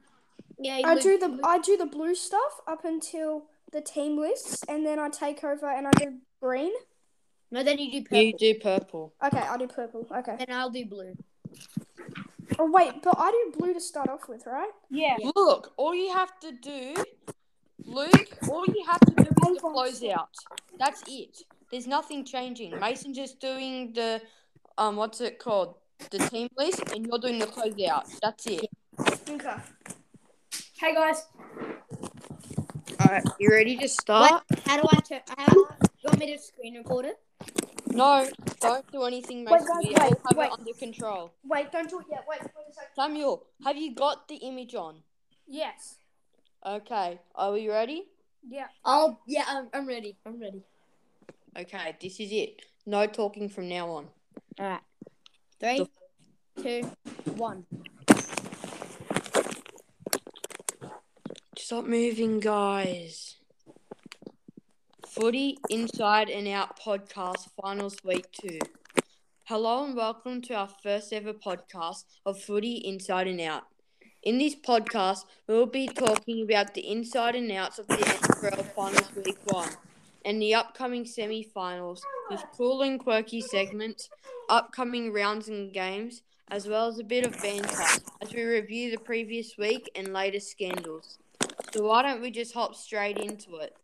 [0.58, 4.18] Yeah, I Luke- do the Luke- I do the blue stuff up until the team
[4.18, 6.72] lists, and then I take over and I do green.
[7.52, 8.22] No, then you do purple.
[8.24, 9.14] You do purple.
[9.24, 10.08] Okay, I'll do purple.
[10.16, 10.36] Okay.
[10.40, 11.16] And I'll do blue.
[12.58, 14.72] Oh wait, but I do blue to start off with, right?
[14.90, 15.18] yeah.
[15.36, 16.96] Look, all you have to do,
[17.86, 20.28] Luke, all you have to do is the closeout.
[20.78, 21.44] That's it.
[21.72, 22.80] There's nothing changing.
[22.80, 24.22] Mason just doing the,
[24.78, 25.76] um, what's it called?
[26.12, 28.20] The team list, and you're doing the closeout.
[28.22, 28.68] That's it.
[29.30, 29.56] Okay.
[30.80, 31.28] Hey guys.
[33.02, 34.44] Alright, you ready to start?
[34.66, 35.22] How do I turn?
[35.38, 35.66] How, you
[36.06, 37.18] want me to screen record it?
[37.88, 38.28] No,
[38.60, 40.46] don't do anything, Wait, guys, we wait, have wait.
[40.48, 41.34] it under control.
[41.44, 42.26] Wait, don't do it yet.
[42.30, 42.90] Wait, wait a second.
[42.96, 44.98] Samuel, have you got the image on?
[45.48, 45.96] Yes.
[46.66, 48.04] Okay, are we ready?
[48.46, 48.68] Yeah.
[48.84, 50.18] Oh yeah, I'm, I'm ready.
[50.26, 50.62] I'm ready.
[51.58, 52.62] Okay, this is it.
[52.86, 54.08] No talking from now on.
[54.60, 54.82] All right.
[55.62, 55.88] Three,
[56.62, 56.92] two,
[57.38, 57.66] one.
[61.58, 63.38] Stop moving, guys.
[65.08, 68.60] Footy Inside and Out podcast, finals week two.
[69.46, 73.64] Hello and welcome to our first ever podcast of Footy Inside and Out.
[74.22, 78.66] In this podcast, we will be talking about the inside and outs of the NRL
[78.74, 79.70] finals week one
[80.26, 84.10] and the upcoming semi finals with cool and quirky segments,
[84.50, 88.98] upcoming rounds and games, as well as a bit of banter as we review the
[88.98, 91.18] previous week and latest scandals.
[91.74, 93.78] So why don't we just hop straight into it?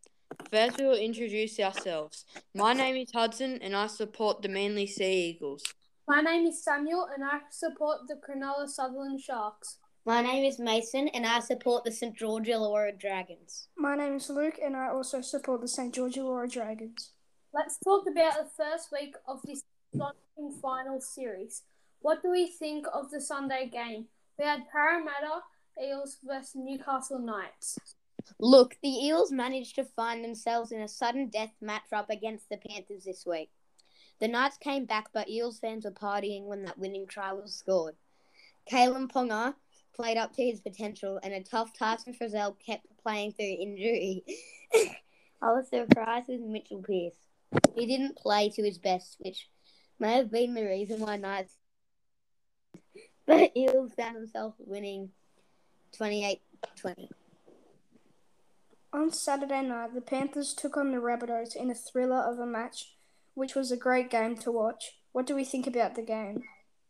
[0.50, 2.26] First, we will introduce ourselves.
[2.54, 5.62] My name is Hudson, and I support the Manly Sea Eagles.
[6.06, 9.78] My name is Samuel and I support the Cronulla Sutherland Sharks.
[10.06, 13.66] My name is Mason, and I support the St George Illawarra Dragons.
[13.76, 15.92] My name is Luke, and I also support the St.
[15.92, 17.10] George Illawarra Dragons.
[17.52, 21.64] Let's talk about the first week of this exciting final series.
[22.02, 24.06] What do we think of the Sunday game?
[24.38, 25.40] We had Parramatta
[25.82, 27.76] Eels versus Newcastle Knights.
[28.38, 33.06] Look, the Eels managed to find themselves in a sudden death matchup against the Panthers
[33.06, 33.50] this week.
[34.20, 37.96] The Knights came back, but Eels fans were partying when that winning try was scored.
[38.70, 39.56] Kalyn Ponga
[39.96, 44.24] played up to his potential, and a tough task Tyson Frizell kept playing through injury.
[45.42, 47.16] I was surprised with Mitchell Pearce.
[47.74, 49.48] He didn't play to his best, which
[49.98, 51.54] may have been the reason why Knights.
[53.26, 55.10] But Eels found himself winning
[55.96, 56.40] 28
[56.76, 57.10] 20.
[58.92, 62.94] On Saturday night, the Panthers took on the Rabbitohs in a thriller of a match,
[63.34, 64.92] which was a great game to watch.
[65.10, 66.44] What do we think about the game?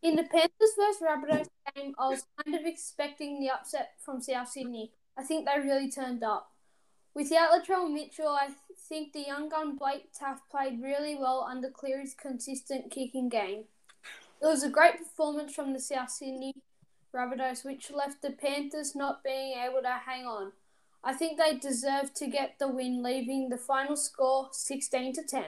[0.07, 4.49] In the Panthers versus Rabbitohs game, I was kind of expecting the upset from South
[4.49, 4.93] Sydney.
[5.19, 6.53] I think they really turned up.
[7.13, 8.51] Without Latrell Mitchell, I
[8.89, 13.65] think the young gun Blake Taaffe played really well under Cleary's consistent kicking game.
[14.41, 16.55] It was a great performance from the South Sydney
[17.13, 20.53] Rabbitohs, which left the Panthers not being able to hang on.
[21.03, 25.45] I think they deserved to get the win, leaving the final score 16 to 10.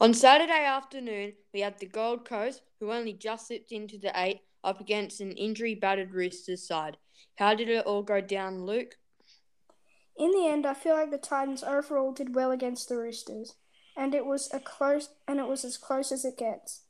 [0.00, 4.42] On Saturday afternoon, we had the Gold Coast, who only just slipped into the eight,
[4.62, 6.96] up against an injury battered Roosters side.
[7.36, 8.96] How did it all go down, Luke?
[10.16, 13.54] In the end, I feel like the Titans overall did well against the Roosters,
[13.96, 16.82] and it was a close and it was as close as it gets.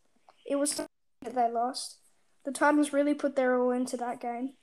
[0.46, 0.86] It was that
[1.22, 2.00] they lost.
[2.44, 4.54] The Titans really put their all into that game.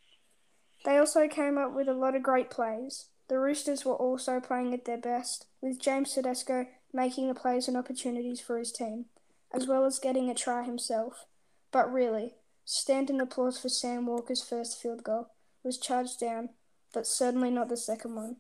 [0.84, 3.08] They also came up with a lot of great plays.
[3.27, 7.77] The Roosters were also playing at their best, with James Tedesco making the plays and
[7.77, 9.05] opportunities for his team,
[9.53, 11.25] as well as getting a try himself.
[11.71, 15.27] But really, standing applause for Sam Walker's first field goal
[15.63, 16.49] was charged down,
[16.93, 18.38] but certainly not the second one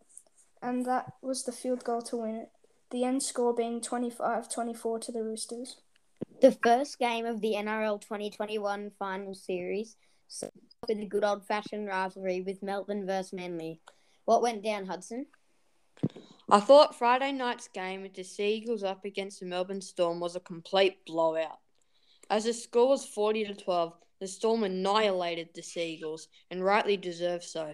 [0.65, 2.49] and that was the field goal to win it.
[2.89, 5.77] The end score being 25 24 to the Roosters.
[6.41, 9.95] The first game of the NRL 2021 final series
[10.41, 13.79] with a good old fashioned rivalry with Melbourne versus Manly.
[14.25, 15.27] What went down, Hudson?
[16.47, 20.35] I thought Friday night's game with the Sea Eagles up against the Melbourne Storm was
[20.35, 21.57] a complete blowout.
[22.29, 27.45] As the score was 40 to 12, the Storm annihilated the Seagulls, and rightly deserved
[27.45, 27.73] so.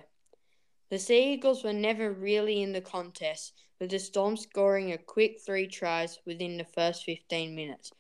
[0.90, 5.68] The Seagulls were never really in the contest, with the Storm scoring a quick three
[5.68, 7.92] tries within the first 15 minutes,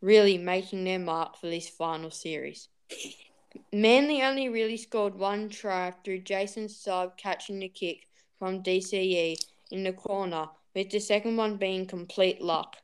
[0.00, 2.68] really making their mark for this final series.
[3.72, 8.06] Manly only really scored one try through Jason Saab catching the kick
[8.38, 9.36] from DCE
[9.70, 12.76] in the corner, with the second one being complete luck.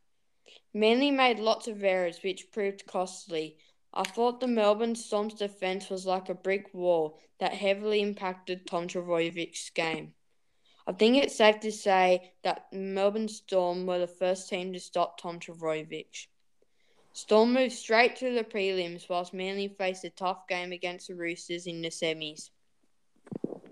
[0.74, 3.58] Manly made lots of errors, which proved costly.
[3.94, 8.88] I thought the Melbourne Storm's defence was like a brick wall that heavily impacted Tom
[8.88, 10.12] Trbojevic's game.
[10.86, 15.18] I think it's safe to say that Melbourne Storm were the first team to stop
[15.20, 16.26] Tom Trbojevic.
[17.12, 21.66] Storm moved straight to the prelims whilst Manly faced a tough game against the Roosters
[21.66, 22.50] in the semis.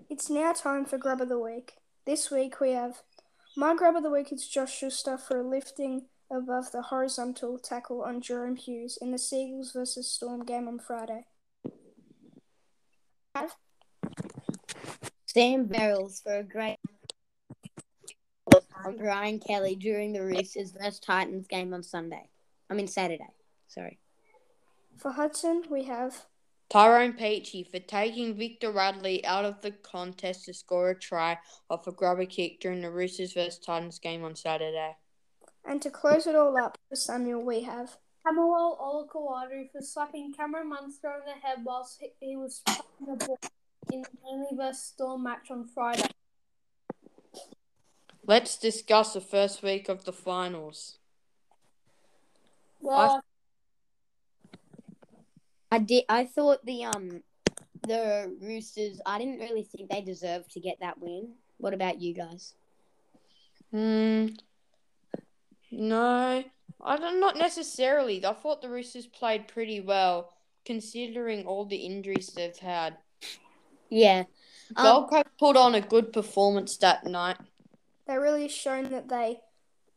[0.09, 1.75] It's now time for Grub of the Week.
[2.05, 3.01] This week we have
[3.57, 8.21] my grab of the Week is Josh Schuster for lifting above the horizontal tackle on
[8.21, 11.25] Jahrome Hughes in the Seagulls versus Storm game on Friday.
[15.25, 16.77] Sam Verrills for a great
[18.85, 22.29] on Brian Kelly during the Roosters versus Titans game on Sunday.
[22.69, 23.33] I mean Saturday.
[23.67, 23.97] Sorry.
[24.95, 26.27] For Hudson, we have
[26.69, 31.37] Tyrone Peachey for taking Victor Radley out of the contest to score a try
[31.69, 34.95] off a grubber kick during the Roosters vs Titans game on Saturday.
[35.63, 40.69] And to close it all up for Samuel, we have Camawal Olakau'atu for slapping Cameron
[40.69, 43.39] Munster on the head whilst he, he was playing the ball
[43.93, 46.07] in the Manly vs Storm match on Friday.
[48.27, 50.97] Let's discuss the first week of the finals.
[52.81, 53.19] Well, I
[55.79, 57.23] did I thought the um
[57.87, 61.33] the Roosters I didn't really think they deserved to get that win.
[61.57, 62.53] What about you guys?
[63.71, 64.27] Hmm.
[65.71, 66.43] No,
[66.81, 67.19] I don't.
[67.19, 68.25] Not necessarily.
[68.25, 70.33] I thought the Roosters played pretty well,
[70.65, 72.97] considering all the injuries they've had.
[73.89, 74.23] Yeah.
[74.75, 77.37] Um, Gold Coast put on a good performance that night.
[78.07, 79.39] they really shown that they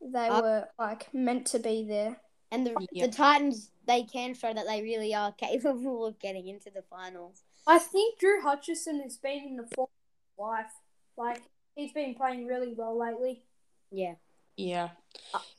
[0.01, 2.21] they Uh, were like meant to be there.
[2.51, 3.07] And the Yeah.
[3.07, 7.43] the Titans they can show that they really are capable of getting into the finals.
[7.67, 10.73] I think Drew Hutchison has been in the form of his life.
[11.17, 11.43] Like
[11.75, 13.43] he's been playing really well lately.
[13.91, 14.15] Yeah.
[14.57, 14.91] Yeah.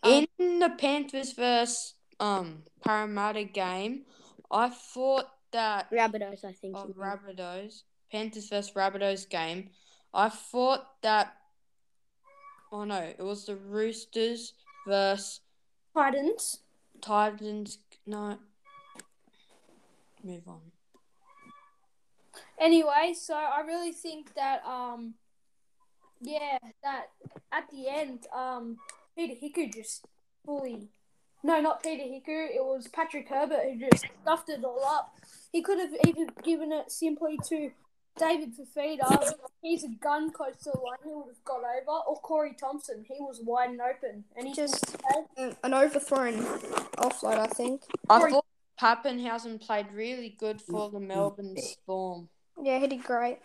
[0.03, 4.05] Um, In the Panthers versus um Parramatta game,
[4.51, 6.75] I thought that Rabbitohs, I think.
[6.75, 6.89] of.
[6.95, 9.69] Rabbitohs, Panthers versus Rabbitohs game,
[10.13, 11.35] I thought that.
[12.71, 14.53] Oh no, it was the Roosters
[14.87, 15.39] versus
[15.95, 16.59] Titans.
[17.01, 17.79] Titans.
[18.05, 18.37] No.
[20.23, 20.59] Move on.
[22.59, 25.15] Anyway, so I really think that um
[26.21, 27.05] yeah, that
[27.51, 28.77] at the end, um
[29.15, 30.05] Peter Hiku just
[30.45, 30.89] fully
[31.41, 35.15] no, not Peter Hiku, it was Patrick Herbert who just stuffed it all up.
[35.51, 37.71] He could have even given it simply to
[38.19, 39.33] David Fifita.
[39.61, 41.97] He's a gun close to the line, he would have got over.
[42.07, 44.23] Or Corey Thompson, he was wide and open.
[44.35, 44.95] And he Just
[45.37, 46.35] an an overthrown
[46.97, 47.83] offload, I think.
[48.09, 48.31] I Sorry.
[48.31, 48.45] thought
[48.79, 52.29] Papenhuyzen played really good for the Melbourne Storm.
[52.61, 53.39] Yeah, he did great.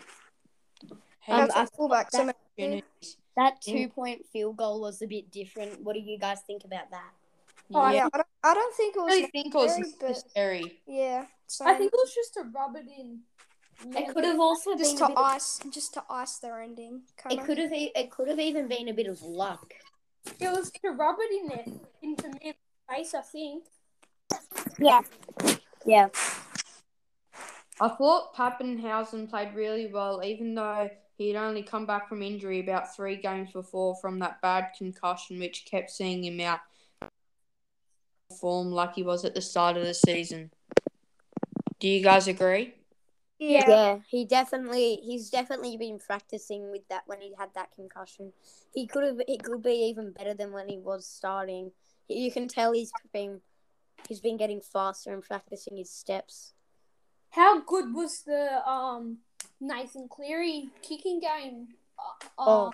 [1.21, 2.11] Had Um, That's I a fullback.
[2.11, 2.85] That- many-
[3.37, 5.81] That two point field goal was a bit different.
[5.83, 7.11] What do you guys think about that?
[7.75, 9.13] oh, yeah, yeah, I don't, I don't think it I was.
[9.15, 10.81] really think it was necessary, but- necessary.
[10.87, 11.69] Yeah, same.
[11.69, 13.21] I think it was just to rub it in.
[13.83, 16.61] It could have also just been to a bit of- ice, just to ice their
[16.61, 17.03] ending.
[17.17, 19.75] Kind it could have e- it could have even been a bit of luck.
[20.41, 22.57] It was to rub it in there into man's
[22.89, 23.65] face, I think.
[24.79, 25.03] Yeah.
[25.85, 26.09] Yeah.
[27.81, 32.95] I thought Papenhuyzen played really well, even though he'd only come back from injury about
[32.95, 36.61] three games before from that bad concussion, which kept seeing him out
[38.41, 40.51] form like he was at the start of the season.
[41.81, 42.75] Do you guys agree?
[43.38, 43.68] Yeah.
[43.68, 48.33] Yeah, he definitely he's definitely been practicing with that when he had that concussion.
[48.73, 51.73] He could have he could be even better than when he was starting.
[52.09, 53.40] You can tell he's been
[54.09, 56.53] he's been getting faster and practicing his steps.
[57.31, 59.19] How good was the um
[59.61, 61.69] Nathan Cleary kicking game?
[61.98, 62.67] Uh, Oh.
[62.67, 62.71] uh,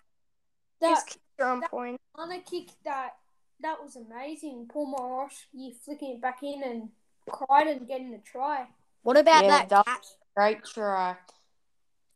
[0.80, 2.01] that His kicks are point.
[2.14, 3.16] on a kick that
[3.61, 4.68] that was amazing.
[4.70, 6.89] Paul Momirovski flicking it back in and
[7.30, 8.66] cried and getting a try.
[9.03, 10.07] What about Yeah, that that- catch?
[10.37, 11.16] Great try.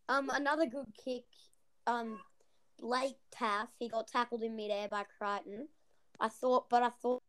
[0.09, 1.25] Um, another good kick.
[1.87, 2.21] Um,
[2.79, 3.69] Blake Taaffe.
[3.79, 5.69] He got tackled in midair by Crichton.
[6.21, 7.23] I thought, but I thought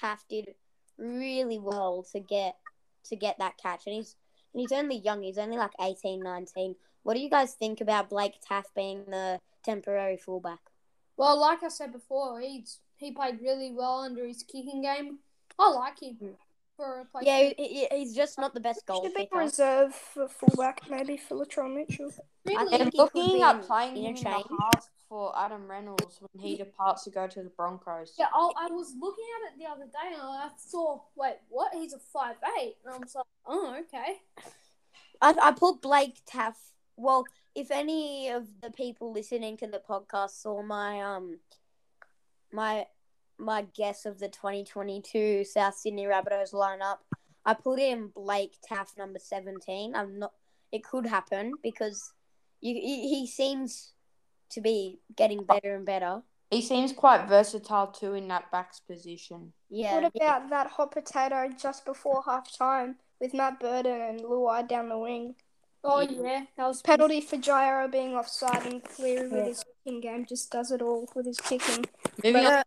[0.00, 0.54] Taaffe did
[0.96, 2.56] really well to get
[3.04, 4.16] to get that catch, and he's
[4.52, 5.22] and he's only young.
[5.22, 6.74] He's only like 18, 19.
[7.02, 10.60] What do you guys think about Blake Taaffe being the temporary fullback?
[11.16, 15.18] Well, like I said before, he's he played really well under his kicking game.
[15.58, 16.36] I like him.
[16.78, 17.26] For a replacement.
[17.26, 21.16] Yeah, he, he- he's just not the best goal Should be reserve for fullback, maybe
[21.16, 22.10] for Latrell Mitchell.
[22.16, 22.68] I Really?
[22.70, 24.46] think And he could looking at playing him in the interchange.
[24.60, 28.14] half for Adam Reynolds when he departs to go to the Broncos.
[28.18, 31.74] Yeah, I, I was looking at it the other day and I saw, wait, what?
[31.74, 34.20] He's a five eight, and I was like, oh, okay.
[35.20, 36.54] I, I put Blake Taaffe.
[36.96, 37.24] Well,
[37.56, 41.38] if any of the people listening to the podcast saw my um
[42.52, 42.86] my
[43.38, 46.98] my guess of the 2022 South Sydney Rabbitohs lineup,
[47.44, 49.94] I put in Blake Taaffe number 17.
[49.94, 50.32] I'm not.
[50.72, 52.12] It could happen because
[52.60, 53.92] you, he he seems
[54.50, 56.22] to be getting better and better.
[56.50, 59.52] He seems quite versatile too in that backs position.
[59.70, 59.94] Yeah.
[60.00, 64.88] What about that hot potato just before half time with Matt Burton and Luai down
[64.88, 65.34] the wing?
[65.84, 66.20] Oh Yeah.
[66.22, 70.50] yeah, that was Penalty for Jairo being offside and Cleary with his kicking game just
[70.50, 71.84] does it all with his kicking.
[72.24, 72.64] Moving on But, the half-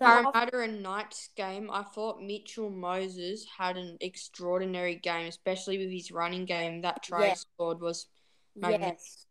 [0.00, 6.10] Parramatta and Knights game, I thought Mitchell Moses had an extraordinary game, especially with his
[6.10, 6.82] running game.
[6.82, 7.34] That try Yeah.
[7.34, 8.08] scored was
[8.56, 8.98] magnificent.
[8.98, 9.26] yes.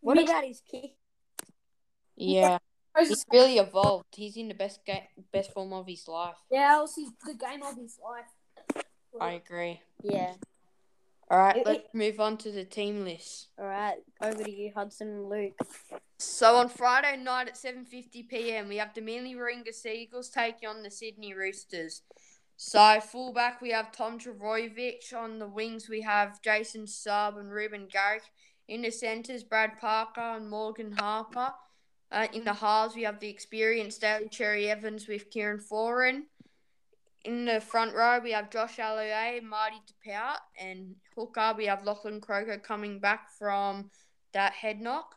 [0.00, 0.92] What Mitch- about his kick?
[2.14, 2.58] Yeah,
[2.96, 4.06] Moses- he's really evolved.
[4.14, 6.36] He's in the best ga- best form of his life.
[6.50, 8.84] Yeah, that was his, the game of his life.
[9.20, 9.82] I agree.
[10.02, 10.34] Yeah.
[11.30, 13.48] All right, It- let's move on to the team list.
[13.58, 13.98] All right.
[14.22, 15.58] Over to you, Hudson and Luke.
[16.18, 18.68] So on Friday night at 7:50 p.m.
[18.68, 22.02] we have the Manly Warringah Seagulls taking on the Sydney Roosters.
[22.56, 25.12] So fullback we have Tom Trbojevic.
[25.14, 28.22] On the wings we have Jason Saab and Reuben Garrick.
[28.66, 31.52] In the centres Brad Parker and Morgan Harper.
[32.10, 36.22] Uh, in the halves we have the experienced Daly Cherry Evans with Kieran Foran.
[37.26, 42.22] In the front row we have Josh Aloiai, Marty Taupau, and hooker we have Lachlan
[42.22, 43.90] Croker coming back from
[44.32, 45.14] that head knock.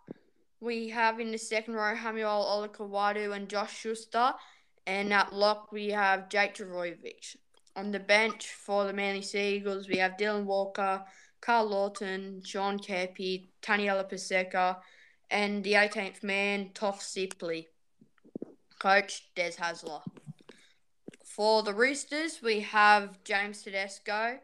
[0.61, 4.33] We have in the second row Haumole Olakau'atu and Josh Schuster.
[4.85, 7.35] And at lock, we have Jake Trbojevic.
[7.75, 11.03] On the bench for the Manly Seagulls, we have Dylan Walker,
[11.39, 14.77] Karl Lawton, Sean Keppie, Taniela Paseka,
[15.29, 17.67] and the 18th man, Toff Sipley.
[18.79, 20.01] Coach, Des Hasler.
[21.23, 24.39] For the Roosters, we have James Tedesco.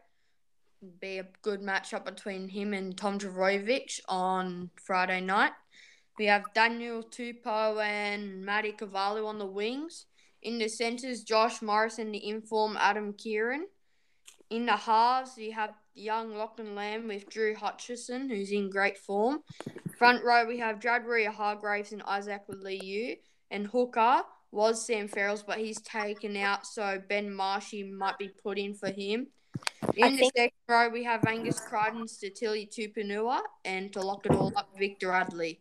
[1.00, 5.52] Be a good matchup between him and Tom Trbojevic on Friday night.
[6.18, 10.06] We have Daniel Tupou and Matty Cavallo on the wings.
[10.42, 13.64] In the centres, Josh Morris and the inform Adam Keighran.
[14.48, 19.40] In the halves, we have young Lachlan Lamb with Drew Hutchison, who's in great form.
[19.98, 23.16] Front row, we have Jadria Hargreaves and Isaac Liu.
[23.50, 28.58] And hooker was Sam Verrills, but he's taken out, so Ben Marshy might be put
[28.58, 29.26] in for him.
[29.96, 34.24] In I the think- second row, we have Angus Crichton, Sitili Tupouniua, and to lock
[34.26, 35.60] it all up, Victor Radley.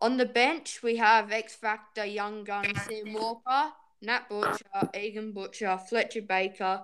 [0.00, 3.72] On the bench, we have X Factor young gun Sam Walker,
[4.02, 6.82] Nat Butcher, Egan Butcher, Fletcher Baker,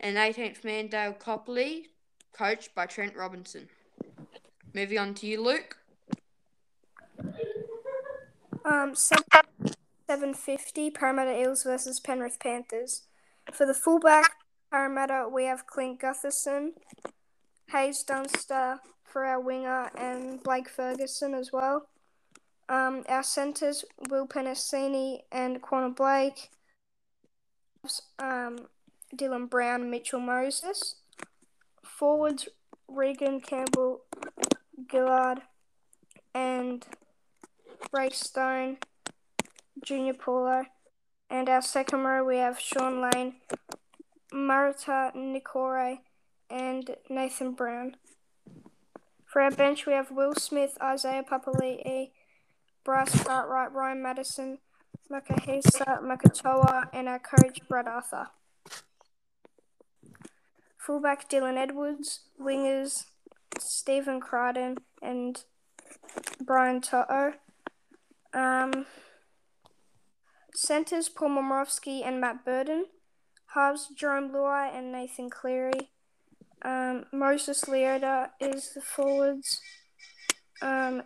[0.00, 1.88] and 18th man Dale Copley,
[2.32, 3.68] coached by Trent Robinson.
[4.74, 5.76] Moving on to you, Luke.
[8.64, 13.02] Um, seven fifty Parramatta Eels versus Penrith Panthers.
[13.52, 14.36] For the fullback
[14.70, 16.70] Parramatta, we have Clint Gutherson,
[17.70, 21.88] Haze Dunster for our winger, and Blake Ferguson as well.
[22.72, 26.48] Um, our centres Will Penisini and Quanah Blake.
[28.18, 28.60] Um,
[29.14, 30.94] Dylan Brown, Mitchell Moses.
[31.84, 32.48] Forwards
[32.88, 34.00] Reagan Campbell,
[34.90, 35.42] Gillard,
[36.34, 36.86] and
[37.92, 38.78] Ray Stone,
[39.84, 40.64] Junior Paulo.
[41.28, 43.34] And our second row, we have Shaun Lane,
[44.32, 45.98] Marata Niukore,
[46.48, 47.96] and Nathan Brown.
[49.26, 52.10] For our bench, we have Will Smith, Isaiah Papali'i,
[52.84, 54.58] Bryce Cartwright, Ryan Matterson,
[55.10, 58.28] Makahesi Makatoa, and our coach, Brad Arthur.
[60.78, 63.04] Fullback Dylan Edwards, wingers
[63.58, 65.44] Stephen Crichton and
[66.44, 67.34] Brian To'o.
[68.34, 68.86] Um,
[70.54, 72.86] centers Paul Momirovski and Matt Burton.
[73.54, 75.90] Halves Jarome Luai and Nathan Cleary.
[76.64, 79.60] Um, Moses Leota is the forwards.
[80.62, 81.02] Um,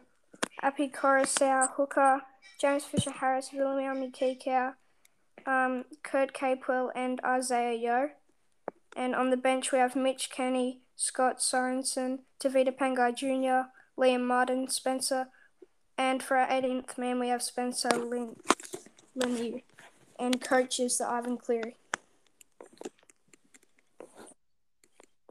[0.62, 2.22] Api Koroisau, hooker.
[2.58, 4.74] James Fisher Harris, Viliami Kikau,
[5.46, 8.10] um, Kurt Capewell, and Isaah Yeo.
[8.96, 13.68] And on the bench, we have Mitch Kenny, Scott Sorensen, Tevita Pangai Jr.,
[14.00, 15.28] Liam Martin, Spencer,
[15.98, 18.36] and for our 18th man, we have Spencer Lin-
[19.16, 19.62] Lemieux.
[20.18, 21.76] And coach is the Ivan Cleary.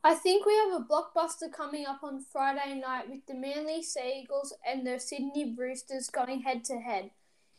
[0.06, 4.54] I think we have a blockbuster coming up on Friday night with the Manly Seagulls
[4.64, 7.10] and the Sydney Roosters going head to head.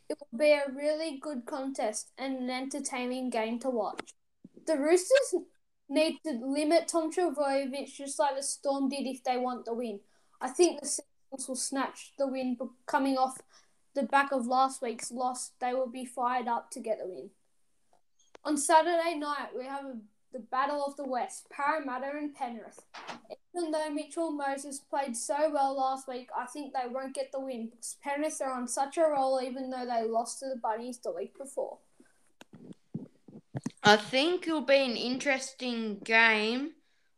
[0.08, 4.14] It will be a really good contest and an entertaining game to watch.
[4.64, 5.42] The Roosters
[5.88, 9.98] need to limit Tom Trbojevic just like the Storm did if they want the win.
[10.40, 13.40] I think the Seagulls will snatch the win, but coming off
[13.96, 17.30] the back of last week's loss, they will be fired up to get the win.
[18.44, 19.96] On Saturday night, we have a,
[20.32, 22.80] the Battle of the West, Parramatta and Penrith.
[23.56, 27.40] Even though Mitchell Moses played so well last week, I think they won't get the
[27.40, 30.98] win because Penrith are on such a roll even though they lost to the Bunnies
[30.98, 31.78] the week before.
[33.82, 36.72] I think it'll be an interesting game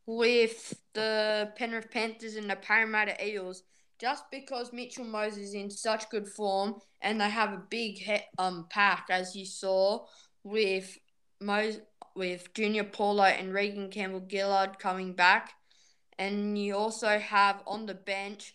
[0.07, 3.63] with the Penrith Panthers and the Parramatta Eels,
[3.99, 8.27] just because Mitchell Moses is in such good form and they have a big he-
[8.39, 10.05] um pack, as you saw
[10.45, 10.97] with
[11.41, 11.81] Mo-
[12.19, 15.55] with Junior Paulo and Reagan Campbell Gillard coming back,
[16.19, 18.55] and you also have on the bench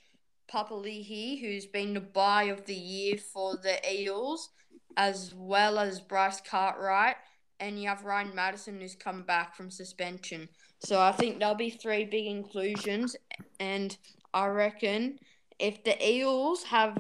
[0.52, 4.50] Papali'i, who's been the buy of the year for the Eels,
[4.98, 7.16] as well as Bryce Cartwright
[7.64, 10.50] and you have Ryan Matterson who's come back from suspension.
[10.80, 13.16] So I think there'll be three big inclusions,
[13.60, 13.96] and
[14.34, 15.20] I reckon
[15.60, 16.98] if the Eels have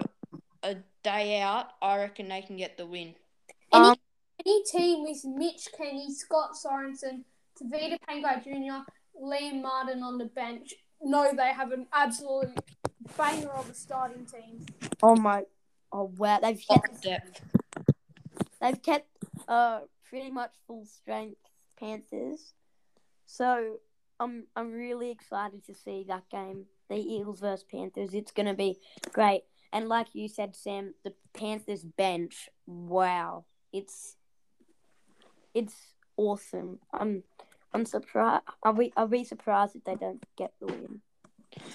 [0.64, 3.16] a day out, I reckon they can get the win.
[3.74, 3.95] Um,
[4.45, 7.23] any team with Mitch Kenny, Scott Sorensen,
[7.59, 8.89] Tevita Pangai Jr.,
[9.21, 12.57] Liam Martin on the bench, know they have an absolute
[13.17, 14.65] banger of a starting team.
[15.01, 15.43] Oh my!
[15.91, 16.39] Oh wow!
[16.41, 17.41] They've kept depth.
[18.59, 19.07] they've kept
[19.47, 21.37] uh pretty much full strength
[21.79, 22.53] Panthers.
[23.25, 23.77] So
[24.19, 28.13] I'm I'm really excited to see that game, the Eagles versus Panthers.
[28.13, 28.77] It's gonna be
[29.11, 29.43] great.
[29.71, 34.15] And like you said, Sam, the Panthers bench, wow, it's
[35.54, 35.76] it's
[36.18, 36.80] awesome.
[36.91, 37.24] I'm
[37.74, 38.43] I'm surprised.
[38.64, 41.01] I'll be I'll be surprised if they don't get the win.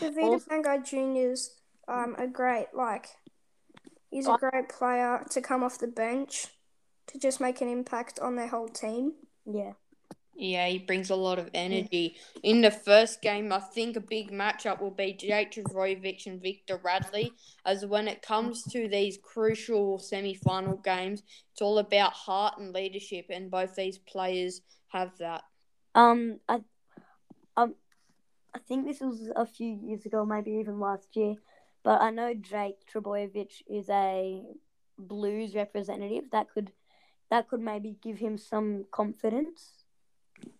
[0.00, 3.08] The Vita Also- Junior's um a great like
[4.10, 6.48] he's a great player to come off the bench
[7.08, 9.14] to just make an impact on their whole team.
[9.46, 9.72] Yeah.
[10.40, 12.14] Yeah, he brings a lot of energy.
[12.44, 16.80] In the first game, I think a big matchup will be Jake Trbojevic and Victor
[16.80, 17.32] Radley.
[17.66, 23.26] As when it comes to these crucial semi-final games, it's all about heart and leadership,
[23.30, 24.60] and both these players
[24.92, 25.42] have that.
[25.96, 26.60] Um, I,
[27.56, 27.74] um,
[28.54, 31.34] I think this was a few years ago, maybe even last year,
[31.82, 34.44] but I know Jake Trbojevic is a
[34.96, 36.30] Blues representative.
[36.30, 36.70] That could,
[37.28, 39.77] that could maybe give him some confidence.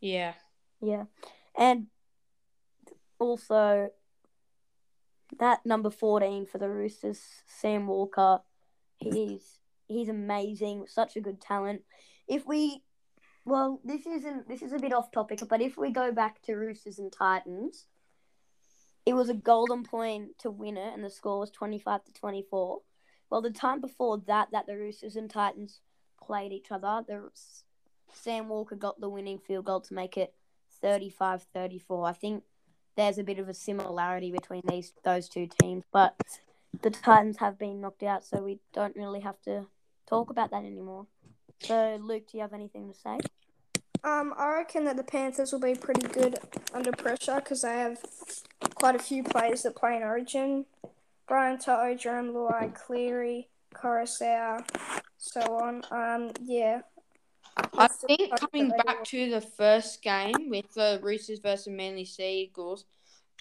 [0.00, 0.34] Yeah.
[0.80, 1.06] Yeah,
[1.56, 1.88] and
[3.18, 3.88] also
[5.40, 8.42] that number fourteen for the Roosters, Sam Walker.
[8.98, 9.58] He's
[9.88, 11.82] he's amazing, such a good talent.
[12.28, 12.84] If we,
[13.44, 16.54] well, this isn't this is a bit off topic, but if we go back to
[16.54, 17.86] Roosters and Titans,
[19.04, 22.12] it was a golden point to win it, and the score was twenty five to
[22.12, 22.82] twenty four.
[23.30, 25.80] Well, the time before that, that the Roosters and Titans
[26.24, 27.32] played each other, the
[28.12, 30.34] Sam Walker got the winning field goal to make it
[30.82, 32.08] 35-34.
[32.08, 32.44] I think
[32.96, 36.16] there's a bit of a similarity between these those two teams, but
[36.82, 39.66] the Titans have been knocked out, so we don't really have to
[40.08, 41.06] talk about that anymore.
[41.60, 43.18] So, Luke, do you have anything to say?
[44.04, 46.38] Um, I reckon that the Panthers will be pretty good
[46.72, 47.98] under pressure because they have
[48.74, 50.66] quite a few players that play in Origin.
[51.26, 54.64] Brian To'o, Jarome Luai, Cleary, Koroisau,
[55.18, 55.82] so on.
[55.90, 56.82] Um, yeah.
[57.76, 62.84] I think coming back to the first game with the Roosters versus Manly Sea Eagles,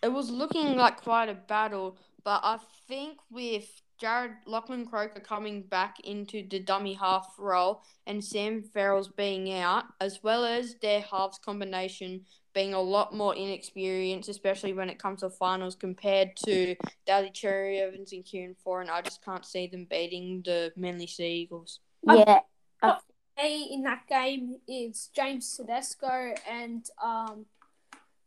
[0.04, 1.98] it was looking like quite a battle.
[2.24, 8.24] But I think with Jared Lachlan Croker coming back into the dummy half role and
[8.24, 14.30] Sam Verrills being out, as well as their halves combination being a lot more inexperienced,
[14.30, 19.02] especially when it comes to finals compared to Daly Cherry Evans and Kieran Foran, I
[19.02, 21.80] just can't see them beating the Manly Sea Eagles.
[22.08, 22.40] Um, Yeah,
[22.82, 22.98] A
[23.46, 27.46] in that game is James Tedesco and um,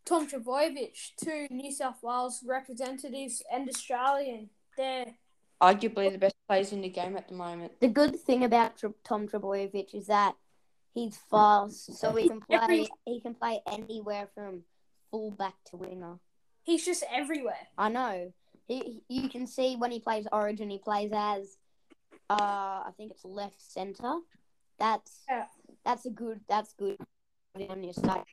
[0.05, 4.51] Tom Trbojevic, two New South Wales representatives and Australian.
[4.77, 5.15] They're
[5.61, 7.73] Arguably the best players in the game at the moment.
[7.81, 10.35] the good thing about Tr- Tom Trbojevic is that
[10.95, 12.59] he's fast, so he can play.
[12.59, 14.63] Every- He can play anywhere from
[15.11, 16.19] fullback to winger.
[16.63, 17.67] he's just everywhere.
[17.77, 18.33] I know.
[18.69, 21.57] He, you can see when he plays Origin, he plays as,
[22.31, 22.35] uh,
[22.87, 24.15] I think it's left center.
[24.81, 25.47] That's Yeah.
[25.85, 26.41] that's a good.
[26.49, 26.99] That's good
[27.69, 28.25] on your side.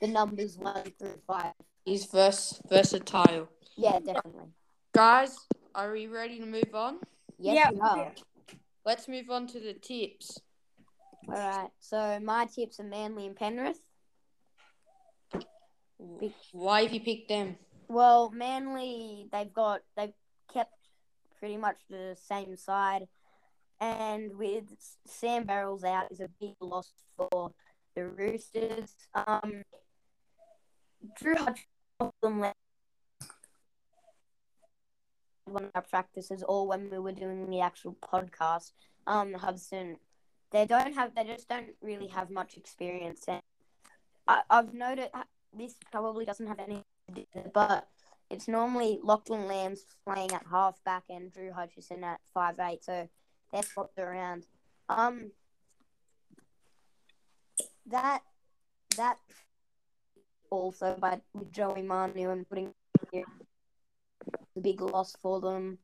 [0.00, 1.54] The numbers one through five.
[1.84, 3.48] He's vers- versatile.
[3.76, 4.52] Yeah, definitely.
[4.92, 5.36] Guys,
[5.74, 7.00] are we ready to move on?
[7.38, 8.14] Yes, Yeah, we are.
[8.84, 10.38] Let's move on to the tips.
[11.28, 11.70] All right.
[11.80, 13.80] So my tips are Manly and Penrith.
[16.52, 17.56] Why have you picked them?
[17.88, 20.12] Well, Manly, they've got they've
[20.52, 20.74] kept
[21.38, 23.06] pretty much the same side,
[23.80, 24.64] and with
[25.06, 27.52] Sam Verrills out is a big loss for
[27.94, 28.94] the Roosters.
[29.14, 29.62] Um,
[31.18, 32.52] Drew Hutchison
[35.50, 38.72] one of our practices or when we were doing the actual podcast.
[39.06, 39.96] Um, Hudson,
[40.52, 43.24] they don't have, they just don't really have much experience.
[43.28, 43.42] And
[44.28, 45.08] I, I've noted
[45.56, 46.84] this probably doesn't have any,
[47.52, 47.88] but
[48.30, 53.08] it's normally Lachlan Lambs playing at halfback and Drew Hutchison at five eight, so
[53.52, 54.46] they're swapped around.
[54.88, 55.30] Um,
[57.86, 58.22] that
[58.96, 59.18] that
[60.50, 61.20] also by
[61.50, 62.74] Joey Manu and putting
[63.12, 63.24] the
[64.60, 65.78] big loss for them.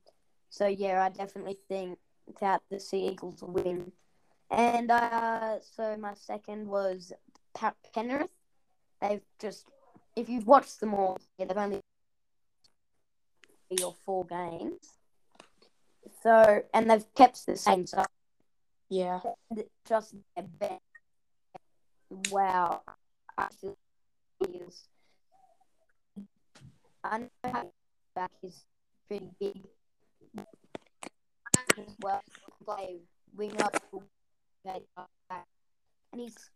[0.51, 1.99] So yeah, I definitely think
[2.41, 3.93] that the Sea Eagles will win.
[4.51, 7.13] And uh, so my second was
[7.55, 8.31] Pat Penrith.
[9.01, 9.67] They've just,
[10.15, 11.81] if you've watched them all, yeah, they've only
[13.83, 14.96] or four games.
[16.27, 17.87] So and they've kept the same.
[17.87, 18.05] So
[18.89, 19.21] Yeah.
[19.87, 20.13] just.
[22.31, 22.83] Wow,
[23.39, 23.77] I feel
[24.41, 24.89] is.
[27.05, 27.71] I know how
[28.17, 28.65] back is
[29.07, 29.69] pretty big
[31.79, 32.21] as well.
[32.65, 33.03] Play
[33.37, 33.77] wing up,
[34.65, 34.83] and
[36.17, 36.51] he's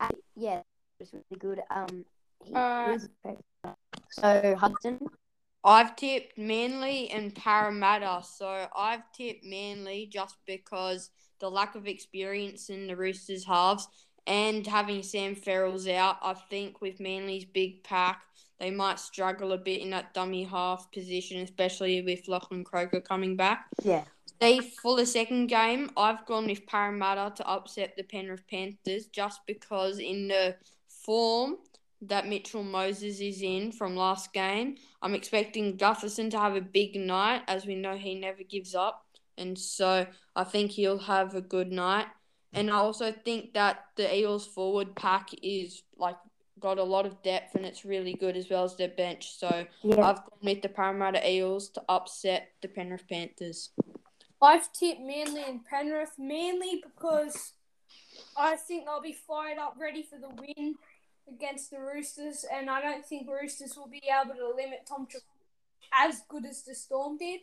[0.00, 0.62] uh, yeah,
[0.98, 1.60] it's really good.
[1.70, 2.04] Um,
[2.44, 2.98] he Uh,
[4.10, 4.98] so Hudson.
[5.62, 12.70] I've tipped Manly and Parramatta, so I've tipped Manly just because the lack of experience
[12.70, 13.88] in the Roosters halves
[14.26, 16.16] and having Sam Verrills out.
[16.22, 18.22] I think with Manly's big pack,
[18.58, 23.36] they might struggle a bit in that dummy half position, especially with Lachlan Croker coming
[23.36, 23.66] back.
[23.82, 24.04] Yeah.
[24.38, 29.40] They for the second game, I've gone with Parramatta to upset the Penrith Panthers just
[29.46, 30.56] because in the
[30.88, 31.56] form
[32.02, 36.96] that Mitchell Moses is in from last game, I'm expecting Gutherson to have a big
[36.96, 41.40] night, as we know he never gives up, and so I think he'll have a
[41.40, 42.06] good night.
[42.52, 46.16] And I also think that the Eels forward pack is like
[46.58, 49.38] got a lot of depth and it's really good as well as their bench.
[49.38, 50.00] So Yeah.
[50.02, 53.70] I've gone with the Parramatta Eels to upset the Penrith Panthers.
[54.42, 57.54] I've tipped Manly and Penrith mainly because
[58.36, 60.74] I think they'll be fired up, ready for the win
[61.30, 65.06] against the Roosters, and I don't think Roosters will be able to limit Tom
[65.92, 67.40] as good as the Storm did.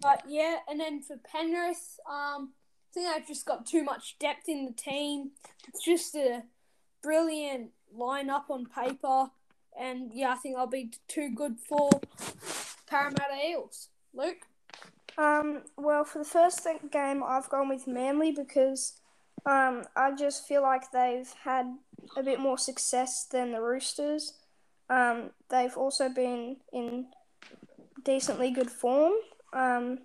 [0.00, 2.52] But yeah, and then for Penrith, um,
[2.90, 5.30] I think they've just got too much depth in the team.
[5.68, 6.42] It's just a
[7.02, 9.30] brilliant lineup on paper,
[9.78, 11.90] and yeah, I think they'll be too good for
[12.88, 13.88] Parramatta Eels.
[14.14, 14.46] Luke.
[15.18, 18.94] Um, well, for the first game, I've gone with Manly because
[19.44, 21.66] um, I just feel like they've had
[22.16, 24.34] a bit more success than the Roosters.
[24.90, 27.06] Um, they've also been in
[28.04, 29.12] decently good form.
[29.52, 30.00] Um,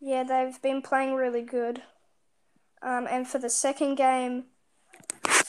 [0.00, 1.82] yeah, they've been playing really good.
[2.82, 4.44] Um, and for the second game,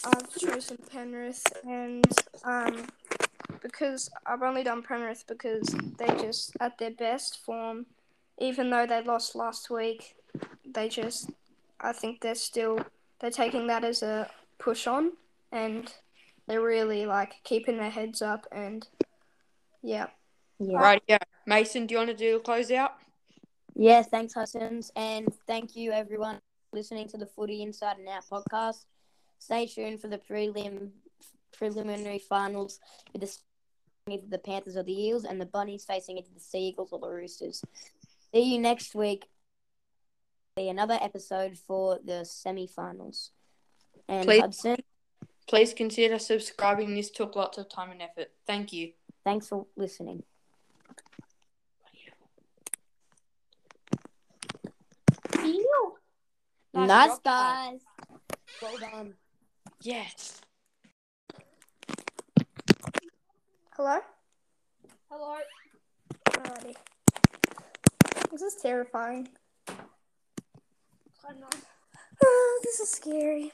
[0.05, 2.05] I've chosen Penrith, and
[2.43, 2.87] um,
[3.61, 7.87] because I've only done Penrith because they're just at their best form
[8.39, 10.15] even though they lost last week,
[10.65, 11.29] they just,
[11.79, 12.79] I think they're still,
[13.19, 14.29] they're taking that as a
[14.59, 15.13] push on
[15.53, 15.89] and
[16.47, 18.85] they're really like keeping their heads up and
[19.81, 20.07] yeah.
[20.59, 20.77] Yeah.
[20.77, 21.19] Right, yeah.
[21.45, 22.91] Mason, do you want to do the closeout?
[23.75, 24.91] Yeah, thanks, Hussins.
[24.95, 26.39] And thank you, everyone,
[26.71, 28.85] listening to the Footy Inside and Out podcast.
[29.39, 30.89] Stay tuned for the prelim
[31.57, 32.79] preliminary finals
[33.11, 33.37] with the,
[34.11, 36.99] either the Panthers or the Eels, and the Bunnies facing either the Sea Eagles or
[36.99, 37.61] the Roosters.
[38.33, 39.25] See you next week.
[40.55, 43.31] Be another episode for the semi-finals.
[44.07, 44.41] And Please.
[44.41, 44.77] Hudson,
[45.47, 46.95] Please consider subscribing.
[46.95, 48.31] This took lots of time and effort.
[48.47, 48.93] Thank you.
[49.23, 50.23] thanks for listening.
[56.73, 57.71] Nice Nice, drop back.
[57.71, 57.81] guys.
[58.61, 59.13] Well done.
[59.81, 60.41] Yes.
[63.75, 63.99] Hello?
[65.11, 65.35] Hello.
[66.29, 66.75] Alrighty.
[68.31, 69.27] This is terrifying.
[72.25, 73.51] Oh, this is scary.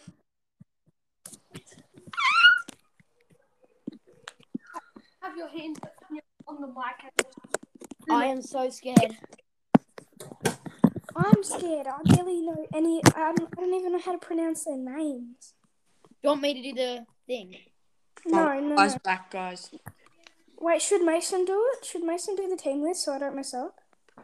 [5.22, 5.80] Have your hand
[6.47, 7.28] on the mic.
[8.09, 9.17] I am so scared.
[11.15, 11.88] I'm scared.
[11.88, 13.01] I barely know any.
[13.15, 15.53] I don't, I don't even know how to pronounce their names.
[16.03, 17.55] Do you want me to do the thing?
[18.26, 18.99] No, no, Guys, no.
[19.03, 19.72] back, guys.
[20.59, 21.86] Wait, should Mason do it?
[21.86, 23.76] Should Mason do the team list so I don't mess up?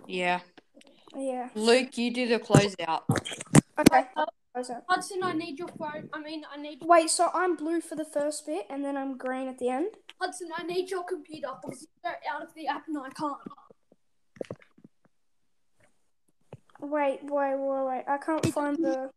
[0.07, 0.41] Yeah.
[1.15, 1.49] Yeah.
[1.55, 3.03] Luke, you do the closeout.
[3.79, 4.05] Okay.
[4.15, 4.25] Uh,
[4.56, 6.10] Hudson, I need your phone.
[6.14, 9.18] I mean, I need Wait, so I'm blue for the first bit and then I'm
[9.18, 9.88] green at the end?
[10.20, 10.49] Hudson.
[10.56, 13.38] I need your computer because you go out of the app and I can't.
[16.80, 18.03] Wait, wait, wait, wait.
[18.08, 19.10] I can't find the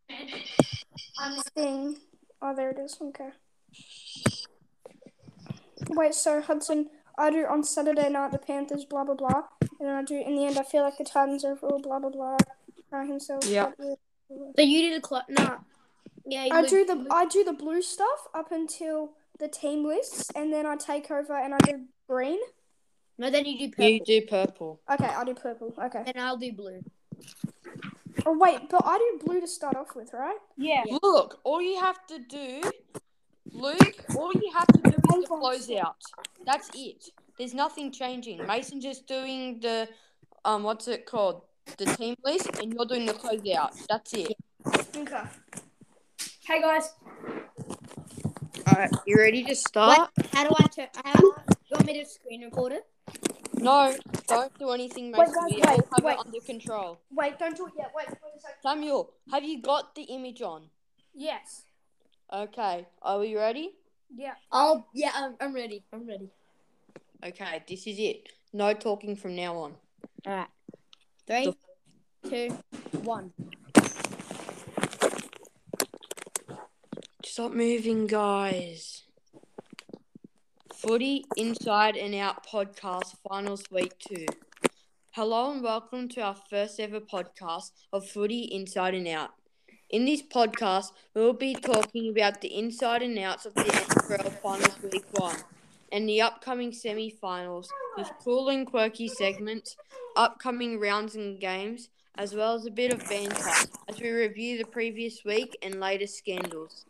[1.55, 1.97] thing.
[2.43, 2.97] Oh, there it is.
[3.01, 3.31] Okay.
[5.91, 9.95] Wait, so Hudson, I do on Saturday night the Panthers, blah blah blah, and then
[9.95, 10.59] I do in the end.
[10.59, 12.37] I feel like the Titans overall, blah blah blah.
[12.93, 13.45] Uh, himself.
[13.47, 13.71] Yeah.
[14.29, 15.25] So you did a clock.
[15.29, 15.59] No.
[16.27, 16.49] Yeah.
[16.51, 20.53] I Luke- do the I do the blue stuff up until the team lists, and
[20.53, 22.39] then I take over and I do green.
[23.17, 23.89] No, then you do purple.
[23.89, 24.81] You do purple.
[24.91, 25.75] Okay, I'll do purple.
[25.83, 26.03] Okay.
[26.05, 26.81] Then I'll do blue.
[28.27, 30.37] Oh wait, but I do blue to start off with, right?
[30.57, 30.83] Yeah.
[30.87, 30.99] Yeah.
[31.03, 32.63] Look, all you have to do,
[33.51, 35.95] Luke, all you have to do is the closeout.
[36.45, 37.11] That's it.
[37.39, 38.45] There's nothing changing.
[38.47, 39.89] Mason just doing the,
[40.45, 41.43] um, what's it called?
[41.77, 43.87] The team list, and you're doing the closeout.
[43.89, 44.35] That's it.
[44.97, 45.23] Okay.
[46.45, 46.95] Hey guys.
[48.67, 50.11] Alright, you ready to start?
[50.33, 50.89] How do I turn?
[50.97, 52.87] Uh, how, you want me to screen record it?
[53.55, 53.95] No,
[54.27, 56.13] don't do anything, Wait, guys, we all wait, have wait.
[56.13, 57.01] it under control.
[57.11, 57.93] Wait, don't do it yet.
[57.95, 58.57] Wait, wait a second.
[58.63, 60.65] Samuel, have you got the image on?
[61.15, 61.65] Yes.
[62.33, 63.73] Okay, are we ready?
[64.15, 64.35] Yeah.
[64.53, 65.85] Oh yeah, I'm, I'm ready.
[65.93, 66.31] I'm ready.
[67.25, 68.29] Okay, this is it.
[68.53, 69.75] No talking from now on.
[70.27, 70.49] All right.
[71.29, 71.53] Three,
[72.27, 72.59] two,
[73.03, 73.35] one.
[77.23, 79.03] Stop moving, guys.
[80.75, 84.25] Footy Inside and Out podcast, finals week two.
[85.11, 89.33] Hello and welcome to our first ever podcast of Footy Inside and Out.
[89.91, 94.33] In this podcast, we will be talking about the inside and outs of the NRL
[94.41, 95.37] finals week one
[95.93, 99.77] and the upcoming semi finals with cool and quirky segments,
[100.17, 104.65] upcoming rounds and games, as well as a bit of banter as we review the
[104.65, 106.85] previous week and latest scandals.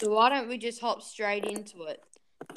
[0.00, 2.02] So why don't we just hop straight into it?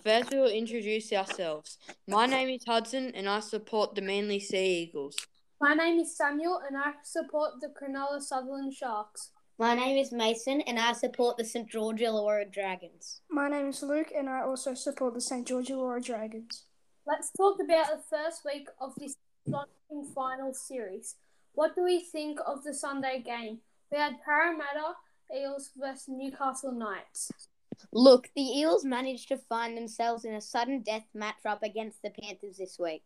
[0.04, 1.78] First, we will introduce ourselves.
[2.08, 5.16] My name is Hudson, and I support the Manly Sea Eagles.
[5.60, 9.32] My name is Samuel, and I support the Cronulla Sutherland Sharks.
[9.62, 13.22] My name is Mason, and I support the St George Illawarra Dragons.
[13.30, 16.64] My name is Luke, and I also support the St George Illawarra Dragons.
[17.06, 21.16] Let's talk about the first week of this exciting final series.
[21.54, 23.60] What do we think of the Sunday game?
[23.92, 24.96] We had Parramatta
[25.32, 27.32] Eels versus Newcastle Knights.
[27.94, 32.58] Look, the Eels managed to find themselves in a sudden death matchup against the Panthers
[32.58, 33.04] this week.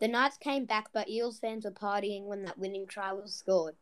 [0.00, 3.76] The Knights came back, but Eels fans were partying when that winning try was scored.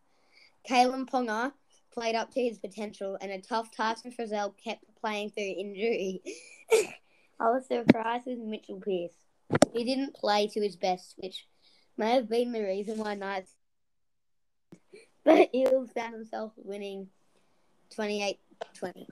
[0.69, 1.53] Kalyn Ponga
[1.97, 6.23] played up to his potential, and a tough Tyson Frizell kept playing through injury.
[7.41, 9.15] I was surprised with Mitchell Pearce.
[9.73, 11.47] He didn't play to his best, which
[11.97, 13.53] may have been the reason why Knights.
[15.25, 17.09] But Eels found himself winning
[17.93, 18.39] 28
[18.75, 19.09] 20.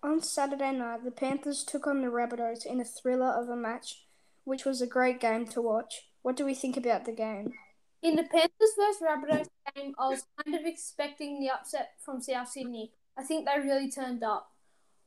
[0.00, 4.04] On Saturday night, the Panthers took on the Rabbitohs in a thriller of a match,
[4.44, 6.02] which was a great game to watch.
[6.22, 7.52] What do we think about the game?
[8.00, 9.02] In the Panthers vs.
[9.02, 12.92] Rabbitohs game, I was kind of expecting the upset from South Sydney.
[13.16, 14.52] I think they really turned up.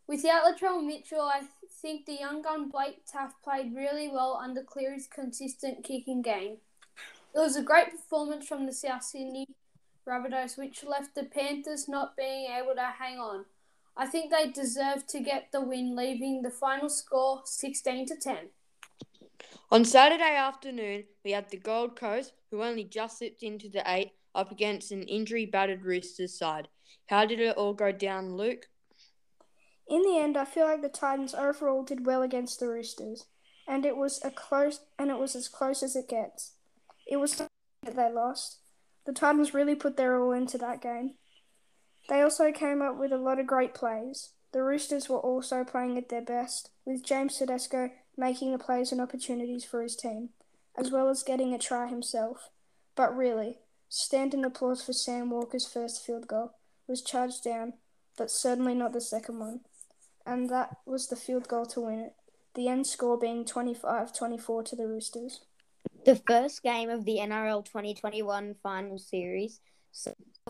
[0.08, 1.44] Without Latrell Mitchell, I
[1.82, 6.58] think the young gun Blake Taaffe played really well under Cleary's consistent kicking game.
[7.34, 9.48] It was a great performance from the South Sydney
[10.08, 13.46] Rabbitohs, which left the Panthers not being able to hang on.
[13.96, 18.38] I think they deserved to get the win, leaving the final score 16 to 10.
[19.72, 24.12] On Saturday afternoon, we had the Gold Coast, who only just slipped into the eight,
[24.34, 26.68] up against an injury battered Roosters side.
[27.08, 28.68] How did it all go down, Luke?
[29.88, 33.26] In the end, I feel like the Titans overall did well against the Roosters,
[33.68, 36.54] and it was a close and it was as close as it gets.
[37.06, 37.50] It was that
[37.84, 38.60] they lost.
[39.06, 41.16] The Titans really put their all into that game.
[42.08, 44.32] They also came up with a lot of great plays.
[44.54, 49.02] The Roosters were also playing at their best, with James Tedesco making the plays and
[49.02, 50.30] opportunities for his team,
[50.78, 52.50] as well as getting a try himself.
[52.96, 53.60] But really,
[53.94, 56.54] standing applause for Sam Walker's first field goal
[56.88, 57.74] was charged down,
[58.18, 59.60] but certainly not the second one
[60.26, 62.14] and that was the field goal to win it.
[62.54, 65.42] The end score being 25 24 to the Roosters.
[66.06, 69.60] The first game of the NRL 2021 final series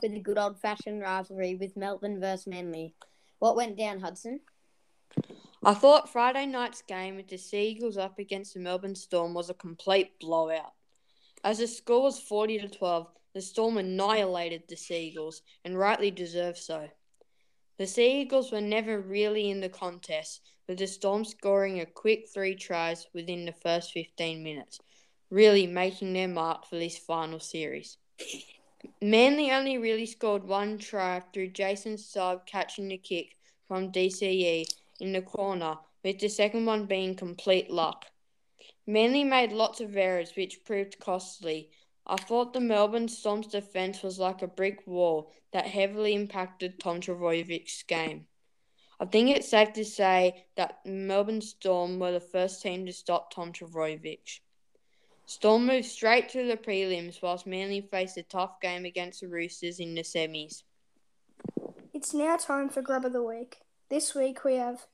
[0.02, 2.94] with a good old fashioned rivalry with Melbourne versus Manly.
[3.39, 4.42] What went down, Hudson?
[5.64, 9.50] I thought Friday night's game with the Sea Eagles up against the Melbourne Storm was
[9.50, 10.74] a complete blowout.
[11.44, 16.11] As the score was 40 to 12, the Storm annihilated the Sea Eagles, and rightly
[16.11, 16.89] deserved so.
[17.77, 22.29] The Sea Eagles were never really in the contest, with the Storm scoring a quick
[22.34, 24.79] three tries within the first 15 minutes,
[25.29, 27.97] really making their mark for this final series.
[29.01, 34.65] Manly only really scored one try through Jason Saab catching the kick from DCE
[34.99, 38.05] in the corner, with the second one being complete luck.
[38.88, 41.71] Manly made lots of errors, which proved costly.
[42.06, 46.99] I thought the Melbourne Storm's defence was like a brick wall that heavily impacted Tom
[46.99, 48.26] Trbojevic's game.
[48.99, 53.34] I think it's safe to say that Melbourne Storm were the first team to stop
[53.34, 54.41] Tom Trbojevic.
[55.26, 59.80] Storm moved straight to the prelims whilst Manly faced a tough game against the Roosters
[59.80, 60.64] in the semis.
[61.93, 63.62] It's now time for Grub of the Week.
[63.89, 64.88] This week we have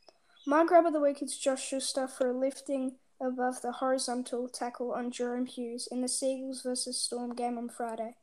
[0.46, 5.12] my Grub of the Week is Josh Schuster for lifting above the horizontal tackle on
[5.12, 8.16] Jahrome Hughes in the Seagulls versus Storm game on Friday.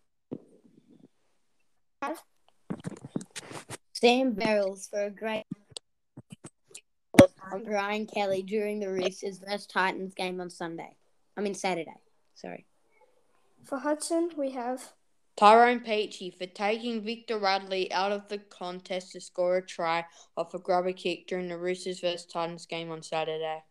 [3.92, 5.44] Sam Verrills for a great
[7.52, 10.96] on Brian Kelly during the Roosters versus Titans game on Sunday.
[11.36, 11.94] I mean Saturday.
[12.34, 12.66] Sorry.
[13.64, 14.92] For Hudson, we have
[15.36, 20.04] Tyrone Peachey for taking Victor Radley out of the contest to score a try
[20.36, 23.62] off a grubber kick during the Roosters vs Titans game on Saturday.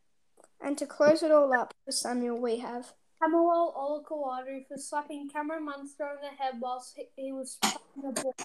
[0.63, 5.65] And to close it all up for Samuel, we have Camawal Olakau'atu for slapping Cameron
[5.65, 8.35] Munster on the head whilst he- he was playing the ball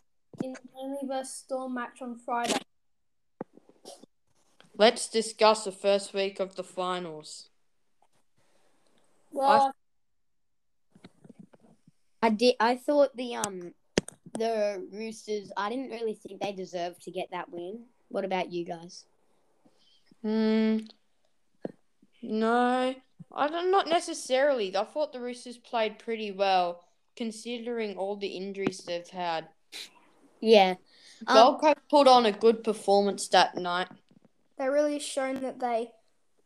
[0.43, 2.61] in the Manly vs Storm match on Friday.
[4.77, 7.51] Let's discuss the first week of the finals.
[9.31, 9.73] Well,
[12.23, 13.75] I did I thought the um
[14.35, 17.87] the Roosters I didn't really think they deserved to get that win.
[18.09, 19.05] What about you guys?
[20.23, 20.79] Hmm.
[22.23, 22.95] No,
[23.33, 23.71] I don't.
[23.71, 24.77] Not necessarily.
[24.77, 26.85] I thought the Roosters played pretty well,
[27.17, 29.49] considering all the injuries they've had.
[30.41, 30.75] Yeah.
[31.27, 33.89] Um, Gold Coast put on a good performance that night.
[34.57, 35.93] they really shown that they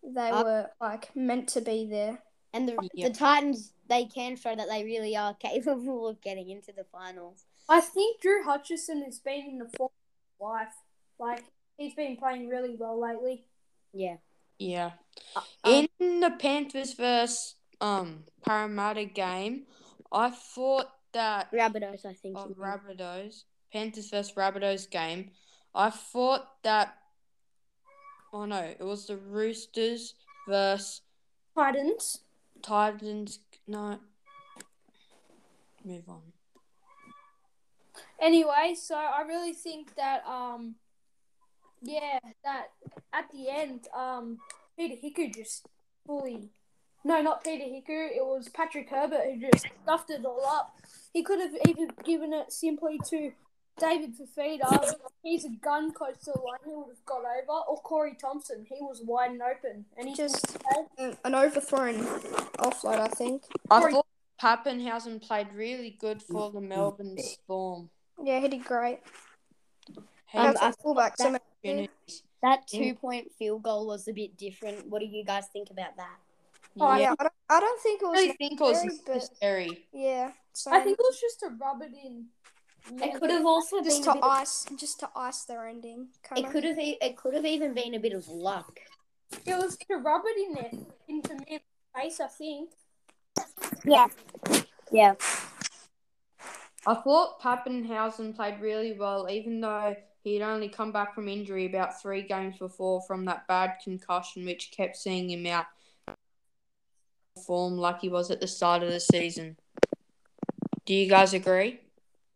[0.03, 2.23] they Uh, were like meant to be there.
[2.55, 3.09] and the Yeah.
[3.09, 7.45] the Titans they can show that they really are capable of getting into the finals.
[7.69, 10.75] I think Drew Hutchison has been in the form of his life.
[11.19, 11.45] Like,
[11.79, 13.45] he's been playing really well lately.
[13.93, 14.17] Yeah.
[14.63, 14.93] Yeah.
[15.65, 19.65] Um, In the Panthers versus um Parramatta game,
[20.13, 22.37] I thought that Rabbitohs, I think.
[22.37, 22.51] of.
[22.57, 25.31] Rabbitohs, Panthers versus Rabbitohs game,
[25.75, 26.95] I thought that.
[28.33, 30.15] Oh no, it was the Roosters
[30.49, 31.03] versus
[31.55, 32.21] Titans.
[32.63, 33.41] Titans.
[33.67, 33.99] No.
[35.85, 36.23] Move on.
[38.21, 40.77] Anyway, so I really think that um
[41.83, 42.69] yeah, that
[43.13, 44.39] at the end, um
[44.79, 45.67] Peter Hiku just
[46.07, 46.51] fully
[47.05, 50.77] no, not Peter Hiku, it was Patrick Herbert who just stuffed it all up.
[51.13, 53.33] He could have even given it simply to
[53.81, 54.95] David Fifita.
[55.25, 57.59] He's a gun close to the line, he would have got over.
[57.69, 59.85] Or Corey Thompson, he was wide and open.
[59.99, 60.59] And he Just just
[60.99, 61.95] an an overthrown
[62.59, 63.43] offload, I think.
[63.69, 63.93] I Sorry.
[63.95, 64.07] thought
[64.41, 67.91] Papenhuyzen played really good for the Melbourne Storm.
[68.23, 69.01] Yeah, he did great.
[70.29, 71.17] He Um, had That's I a fullback.
[71.17, 72.23] That- many- opportunities.
[72.43, 74.89] That two point field goal was a bit different.
[74.89, 76.17] What do you guys think about that?
[76.81, 78.21] Oh, yeah, yeah, I don't, I don't think it I was.
[78.21, 81.83] really think it was necessary, but- Yeah, so I think it was just to rub
[81.83, 82.27] it in.
[83.01, 85.67] It could have also just been to a bit of- ice, just to ice their
[85.69, 86.09] ending.
[86.25, 86.51] it Kinda.
[86.51, 88.81] could have e- it could have even been a bit of luck.
[89.47, 91.61] It was to rub it in there into man's
[91.95, 92.71] face, I think.
[93.85, 94.09] Yeah.
[94.91, 95.15] Yeah.
[96.87, 102.01] I thought Papenhuyzen played really well, even though he'd only come back from injury about
[102.01, 105.67] three games before from that bad concussion, which kept seeing him out
[107.45, 109.57] form like he was at the start of the season.
[110.85, 111.81] Do you guys agree?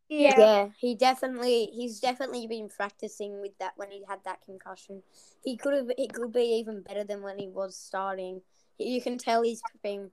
[0.09, 0.39] Yeah.
[0.39, 5.03] Yeah, he definitely he's definitely been practicing with that when he had that concussion.
[5.45, 8.43] He could have he could be even better than when he was starting.
[8.79, 10.11] You can tell he's been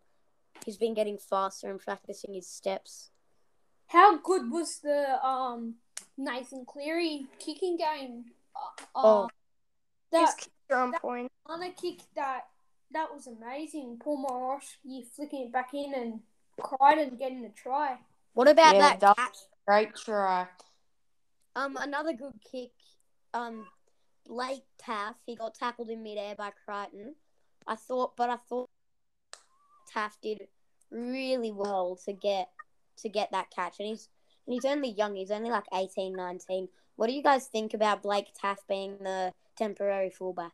[0.65, 3.11] he's been getting faster and practicing his steps.
[3.87, 5.75] How good was the um
[6.17, 8.25] Nathan Cleary kicking game?
[8.55, 9.29] Uh, Oh.
[10.11, 11.31] that His kicks are on point.
[11.49, 12.47] Anna kick that
[12.91, 13.97] that was amazing.
[13.99, 16.21] Paul Morosh, you flicking it back in and
[16.61, 17.97] cried and getting a try.
[18.33, 19.37] What about Yeah, that that- catch?
[19.65, 20.47] Great try.
[21.55, 22.71] Um, another good kick.
[23.33, 23.67] Um,
[24.25, 25.15] Blake Taaffe.
[25.25, 27.15] He got tackled in midair by Crichton.
[27.65, 28.69] I thought, but I thought
[29.91, 30.47] Taaffe did
[30.91, 32.51] really well to get
[32.97, 34.07] to get that catch, and he's
[34.45, 35.15] and he's only young.
[35.15, 36.67] He's only like 18, 19.
[36.95, 40.53] What do you guys think about Blake Taaffe being the temporary fullback?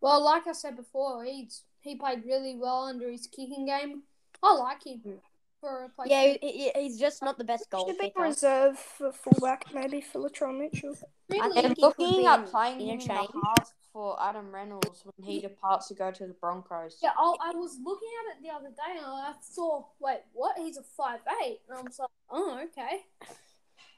[0.00, 4.02] Well, like I said before, he's he played really well under his kicking game.
[4.42, 5.12] I like him hmm.
[5.60, 6.10] for a replacement.
[6.10, 8.22] Yeah, he, he- he's just not the best goal Should be kicker.
[8.22, 10.94] reserved for fullback, maybe for Latrell Mitchell.
[11.32, 11.52] I Really?
[11.52, 13.30] think And he could looking be at playing in a him in the change.
[13.44, 16.98] half for Adam Reynolds when he departs to go to the Broncos.
[17.00, 20.58] Yeah, I, I was looking at it the other day and I saw, wait, what?
[20.58, 23.04] He's a five eight, and I was like, oh, okay.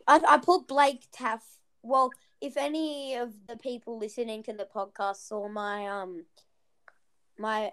[0.06, 1.40] I, I put Blake Taaffe.
[1.82, 2.10] Well,
[2.42, 6.26] if any of the people listening to the podcast saw my um
[7.38, 7.72] my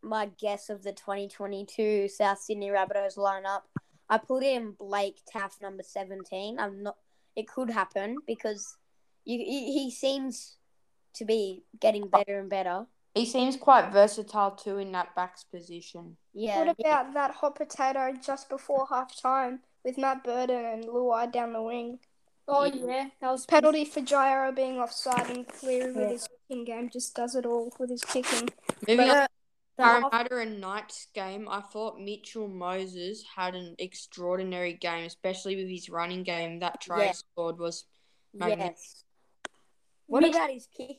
[0.00, 3.62] my guess of the 2022 South Sydney Rabbitohs lineup,
[4.08, 6.60] I put in Blake Taaffe number 17.
[6.60, 6.96] I'm not.
[7.34, 8.76] It could happen because
[9.24, 10.56] you, he he seems
[11.14, 12.86] to be getting better and better.
[13.14, 16.16] He seems quite versatile too in that backs position.
[16.32, 16.58] Yeah.
[16.64, 21.52] What about that hot potato just before half time with Matt Burton and Luai down
[21.52, 22.00] the wing?
[22.48, 22.74] Oh Yeah.
[22.86, 27.14] yeah, that was Penalty for Gyro being offside and Cleary with his kicking game just
[27.14, 28.50] does it all with his kicking.
[28.88, 29.28] Moving on But, to
[29.78, 35.56] the half- Parramatta and Knights game, I thought Mitchell Moses had an extraordinary game, especially
[35.56, 36.58] with his running game.
[36.58, 37.12] That try Yeah.
[37.12, 37.84] scored was
[38.34, 38.76] magnificent.
[38.76, 39.04] yes.
[40.06, 40.98] What Mitch- about his kick?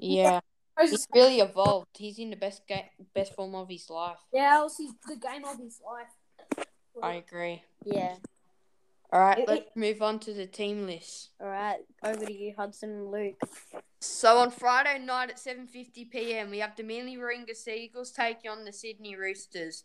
[0.00, 0.40] Yeah,
[0.80, 1.88] he's really evolved.
[1.96, 2.84] He's in the best game,
[3.14, 4.18] best form of his life.
[4.32, 6.66] Yeah, was his, the game of his life.
[7.02, 7.62] I agree.
[7.84, 8.16] Yeah.
[9.12, 11.30] All right, It- let's move on to the team list.
[11.40, 11.80] All right.
[12.02, 13.40] Over to you, Hudson and Luke.
[14.00, 16.50] So on Friday night at 7:50 p.m.
[16.50, 19.84] we have the Manly Warringah Seagulls taking on the Sydney Roosters.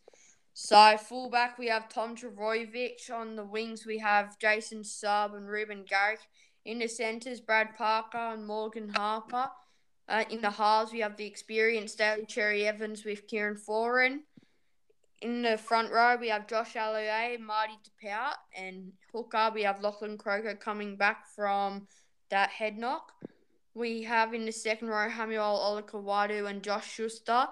[0.54, 3.10] So fullback we have Tom Trbojevic.
[3.12, 6.22] On the wings we have Jason Saab and Reuben Garrick.
[6.64, 9.50] In the centres Brad Parker and Morgan Harper.
[10.08, 14.20] Uh, in the halves we have the experienced Daly Cherry Evans with Kieran Foran.
[15.22, 20.18] In the front row we have Josh Aloiai, Marty Taupau, and hooker we have Lachlan
[20.18, 21.88] Croker coming back from
[22.30, 23.12] that head knock.
[23.74, 27.48] We have in the second row Haumole Olakau'atu and Josh Schuster.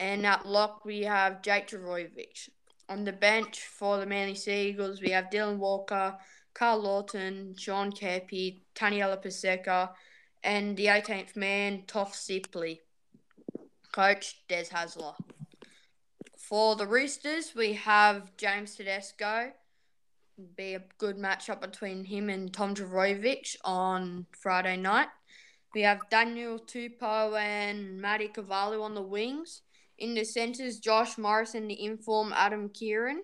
[0.00, 2.48] And at lock, we have Jake Trbojevic.
[2.88, 6.16] On the bench for the Manly Seagulls, we have Dylan Walker,
[6.52, 9.90] Karl Lawton, Sean Keppie, Taniela Paseka,
[10.44, 12.80] and the 18th man, Toff Sipley.
[13.92, 15.14] Coach, Des Hasler.
[16.36, 19.52] For the Roosters, we have James Tedesco.
[20.56, 25.08] Be a good matchup between him and Tom Trbojevic on Friday night.
[25.74, 29.62] We have Daniel Tupou and Matty Cavallo on the wings.
[29.98, 33.20] In the centres, Josh Morris and the inform Adam Keighran.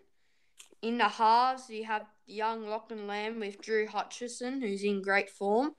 [0.83, 5.73] In the halves, we have young Lachlan Lamb with Drew Hutchison, who's in great form.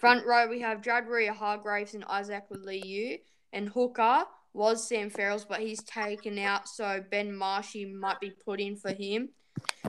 [0.00, 3.18] Front row, we have Jared Waerea-Hargreaves and Isaac Liu.
[3.52, 4.24] And hooker
[4.54, 8.92] was Sam Verrills, but he's taken out, so Ben Marshy might be put in for
[8.92, 9.28] him.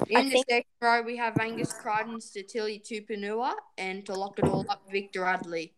[0.09, 4.37] In I the think- second row, we have Angus Crichton, Sitili Tupouniua, and to lock
[4.37, 5.73] it all up, Victor Radley.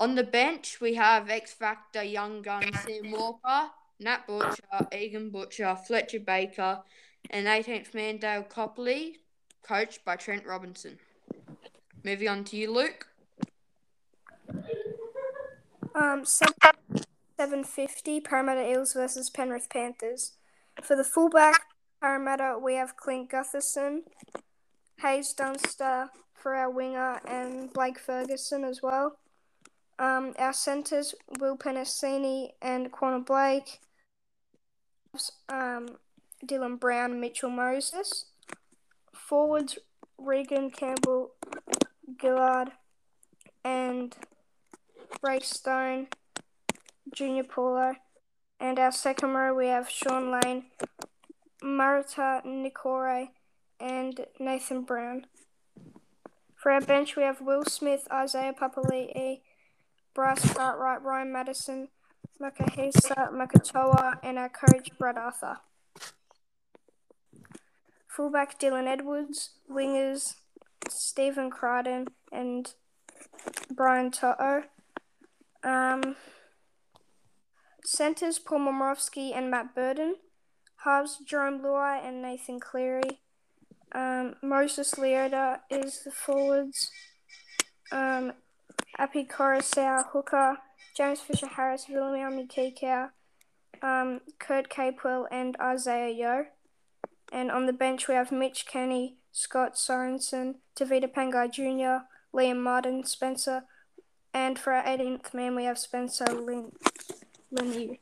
[0.00, 5.76] On the bench, we have X Factor young gun Sam Walker, Nat Butcher, Egan Butcher,
[5.86, 6.82] Fletcher Baker,
[7.30, 9.18] and 18th man Dale Copley,
[9.62, 10.98] coached by Trent Robinson.
[12.02, 13.06] Moving on to you, Luke.
[15.94, 20.32] Um, seven fifty Parramatta Eels versus Penrith Panthers.
[20.82, 21.62] For the fullback
[22.00, 24.00] Parramatta, we have Clint Gutherson,
[25.00, 29.18] Haze Dunster for our winger, and Blake Ferguson as well.
[29.98, 33.78] Um, our centres Will Penisini and Waqa Blake.
[35.48, 35.98] Um,
[36.44, 38.26] Dylan Brown, Mitchell Moses.
[39.12, 39.78] Forwards
[40.18, 41.34] Reagan Campbell,
[42.20, 42.72] Gillard,
[43.64, 44.14] and
[45.22, 46.08] Ray Stone,
[47.12, 47.94] Junior Paulo.
[48.60, 50.66] And our second row, we have Shaun Lane,
[51.62, 53.28] Marata Niukore,
[53.80, 55.26] and Nathan Brown.
[56.56, 59.40] For our bench, we have Will Smith, Isaiah Papali'i,
[60.14, 61.88] Bryce Cartwright, Ryan Matterson,
[62.40, 65.58] Makahesi Makatoa, and our coach, Brad Arthur.
[68.06, 70.36] Fullback Dylan Edwards, wingers
[70.88, 72.72] Stephen Crichton and
[73.70, 74.64] Brian To'o.
[75.64, 76.16] Um,
[77.84, 80.16] centers Paul Momirovski and Matt Burton.
[80.84, 83.20] Halves Jarome Luai and Nathan Cleary.
[83.92, 86.90] Um, Moses Leota is the forwards.
[87.90, 88.32] Um,
[88.98, 90.58] Api Koroisau, hooker.
[90.94, 93.10] James Fisher Harris, Viliami Kikau,
[93.82, 96.46] um, Kurt Capewell, and Isaah Yeo.
[97.32, 103.04] And on the bench, we have Mitch Kenny, Scott Sorensen, Tevita Pangai Jr., Liam Martin,
[103.04, 103.64] Spencer,
[104.34, 106.72] and for our 18th man, we have Spencer Lin-
[107.54, 107.98] Leniu.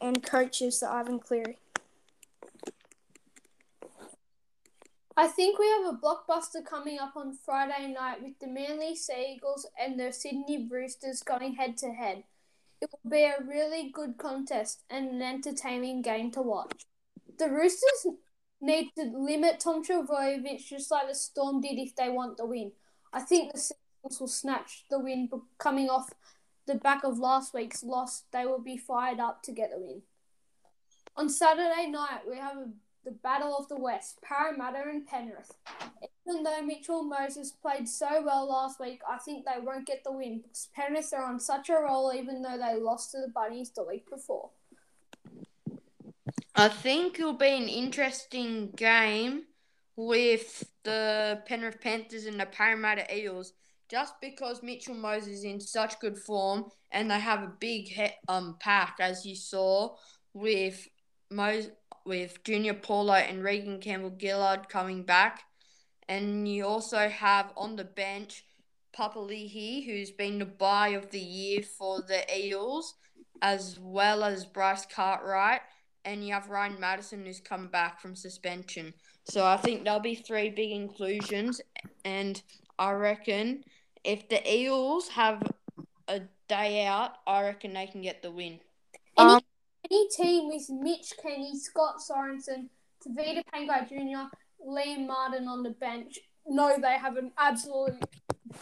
[0.00, 1.58] And coach is the Ivan Cleary.
[5.16, 9.66] I think we have a blockbuster coming up on Friday night with the Manly Seagulls
[9.78, 12.24] and the Sydney Roosters going head to head.
[12.80, 16.86] It will be a really good contest and an entertaining game to watch.
[17.38, 18.06] The Roosters
[18.62, 22.72] need to limit Tom Trbojevic just like the Storm did if they want the win.
[23.12, 26.12] I think the will snatch the win but coming off
[26.66, 28.24] the back of last week's loss.
[28.32, 30.02] They will be fired up to get the win.
[31.16, 32.68] On Saturday night, we have a
[33.04, 35.52] the Battle of the West, Parramatta and Penrith.
[36.28, 40.12] Even though Mitchell Moses played so well last week, I think they won't get the
[40.12, 43.70] win because Penrith are on such a roll even though they lost to the Bunnies
[43.70, 44.50] the week before.
[46.54, 49.44] I think it'll be an interesting game
[49.96, 53.54] with the Penrith Panthers and the Parramatta Eels.
[53.90, 58.16] Just because Mitchell Moses is in such good form and they have a big he-
[58.28, 59.96] um pack, as you saw
[60.32, 60.88] with
[61.30, 61.70] Mos-
[62.06, 65.42] with Junior Paulo and Reagan Campbell Gillard coming back.
[66.08, 68.44] And you also have on the bench
[68.96, 72.94] Papali'i, who's been the buy of the year for the Eels,
[73.42, 75.62] as well as Bryce Cartwright.
[76.04, 78.94] And you have Ryan Matterson, who's come back from suspension.
[79.24, 81.60] So I think there'll be three big inclusions.
[82.04, 82.40] And
[82.78, 83.62] I reckon
[84.04, 85.42] if the Eels have
[86.08, 88.60] a day out, I reckon they can get the win.
[89.18, 89.40] Any, Um,
[89.90, 92.68] any team with Mitch Kenny, Scott Sorensen,
[93.04, 94.34] Tevita Pangai Jr.,
[94.66, 97.94] Liam Martin on the bench, know they have an absolute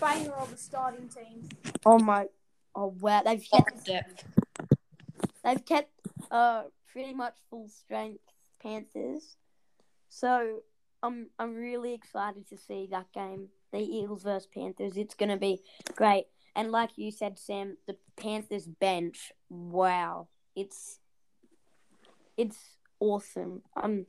[0.01, 1.49] banger of a starting team.
[1.85, 2.27] Oh my!
[2.75, 3.23] Oh wow!
[3.25, 4.25] They've Top kept depth.
[5.45, 5.91] they've kept
[6.31, 8.21] uh pretty much full strength
[8.63, 9.37] Panthers.
[10.09, 10.61] So
[11.03, 14.97] I'm I'm really excited to see that game, the Eagles versus Panthers.
[14.97, 15.63] It's gonna be
[15.95, 16.27] great.
[16.57, 20.99] And like you said, Sam, the Panthers bench, wow, it's
[22.37, 22.59] it's
[23.01, 23.63] awesome.
[23.77, 24.07] I'm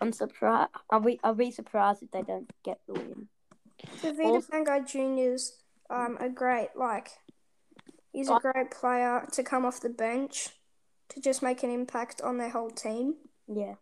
[0.00, 0.70] I'm surprised.
[0.90, 3.28] I'll be I'll be surprised if they don't get the win.
[4.00, 7.10] Tevita Also- Pangai Jr.'s um, a great, like,
[8.12, 10.48] he's a great player to come off the bench
[11.10, 13.16] to just make an impact on their whole team.
[13.46, 13.74] Yeah.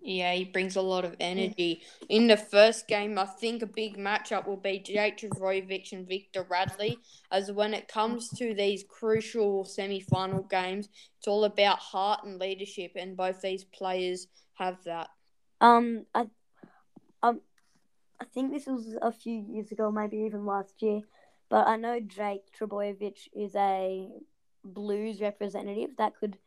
[0.00, 1.82] Yeah, he brings a lot of energy.
[2.08, 6.46] In the first game, I think a big matchup will be Jake Trbojevic and Victor
[6.48, 6.98] Radley.
[7.32, 10.88] As when it comes to these crucial semi final games,
[11.18, 15.08] it's all about heart and leadership, and both these players have that.
[15.60, 16.26] Um, I,
[17.22, 17.40] um,
[18.20, 21.00] I think this was a few years ago, maybe even last year,
[21.48, 24.08] but I know Jake Trbojevic is a
[24.62, 25.90] Blues representative.
[25.98, 26.38] That could,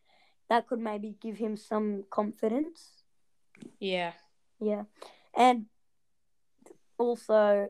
[0.49, 2.98] that could maybe give him some confidence.
[3.79, 4.13] Yeah.
[4.61, 4.83] Yeah,
[5.37, 5.67] and
[6.97, 7.69] also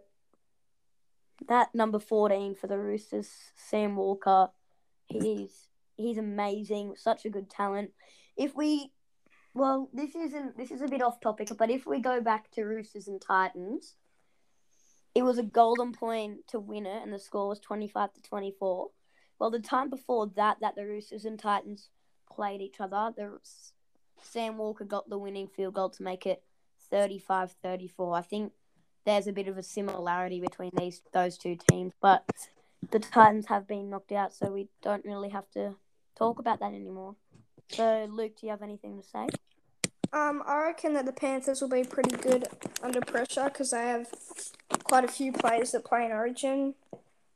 [1.47, 4.49] that number fourteen for the Roosters, Sam Walker,
[5.05, 5.67] he's
[5.97, 7.91] he's amazing, such a good talent.
[8.35, 8.91] If we,
[9.53, 12.63] well, this isn't this is a bit off topic, but if we go back to
[12.63, 13.93] Roosters and Titans,
[15.13, 18.21] it was a golden point to win it, and the score was twenty five to
[18.23, 18.89] twenty four.
[19.37, 21.91] Well, the time before that, that the Roosters and Titans
[22.33, 23.39] played each other, the
[24.21, 26.43] Sam Walker got the winning field goal to make it
[26.91, 28.17] 35-34.
[28.17, 28.53] I think
[29.05, 32.23] there's a bit of a similarity between these those two teams, but
[32.91, 35.75] the Titans have been knocked out, so we don't really have to
[36.17, 37.15] talk about that anymore.
[37.69, 39.27] So, Luke, do you have anything to say?
[40.11, 42.47] Um, I reckon that the Panthers will be pretty good
[42.81, 44.07] under pressure because they have
[44.83, 46.73] quite a few players that play in Origin.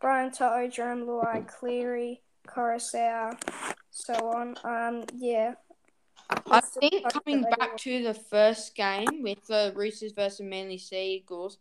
[0.02, 3.38] Brian To'o, Jarome Luai, Cleary, Koroisau,
[3.92, 4.56] so on.
[4.64, 5.54] Um, yeah.
[6.50, 11.58] I think coming back to the first game with the Roosters versus Manly Sea Eagles,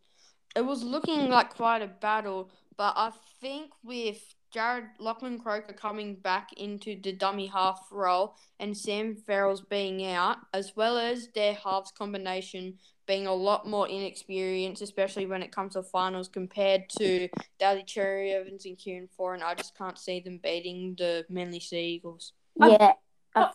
[0.55, 2.51] it was looking like quite a battle.
[2.77, 8.77] But I think with Jared Lachlan Croker coming back into the dummy half role and
[8.77, 14.83] Sam Verrills being out, as well as their halves combination being a lot more inexperienced,
[14.83, 17.29] especially when it comes to finals compared to
[17.59, 21.95] Daly Cherry Evans and Kieran Foran, I just can't see them beating the Manly Sea
[21.95, 22.33] Eagles.
[22.57, 22.93] Yeah,
[23.35, 23.51] A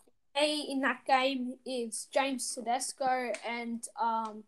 [0.46, 4.44] in that game is James Tedesco and um,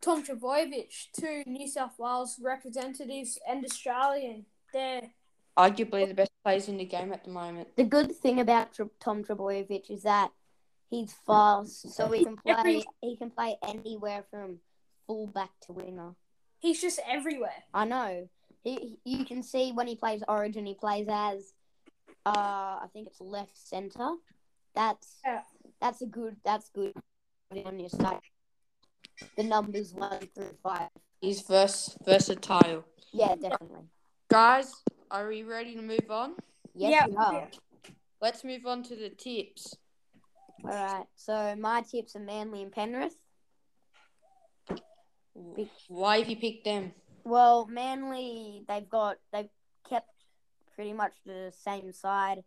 [0.00, 4.44] Tom Trbojevic, two New South Wales representatives and Australian.
[4.72, 5.10] They're
[5.58, 7.74] Arguably the best players in the game at the moment.
[7.76, 10.30] the good thing about Tr- Tom Trbojevic is that
[10.88, 12.52] he's fast, so he can play.
[12.56, 14.58] Every- He can play anywhere from
[15.06, 16.14] fullback to winger.
[16.58, 17.64] he's just everywhere.
[17.74, 18.28] I know.
[18.62, 21.52] He, he- you can see when he plays Origin, he plays as,
[22.26, 22.30] uh,
[22.82, 24.10] I think it's left center.
[24.78, 25.42] That's Yeah.
[25.80, 26.36] that's a good.
[26.44, 26.94] That's good
[27.66, 28.20] on your side.
[29.36, 30.90] The numbers one through five.
[31.20, 32.84] He's vers- versatile.
[33.12, 33.88] Yeah, definitely.
[34.28, 34.72] Guys,
[35.10, 36.36] are we ready to move on?
[36.74, 37.50] Yes, Yeah, we are.
[38.20, 39.74] Let's move on to the tips.
[40.64, 41.06] All right.
[41.16, 43.16] So my tips are Manly and Penrith.
[45.88, 46.92] Why have you picked them?
[47.24, 49.50] Well, Manly, they've got they've
[49.88, 50.10] kept
[50.76, 52.44] pretty much the same side,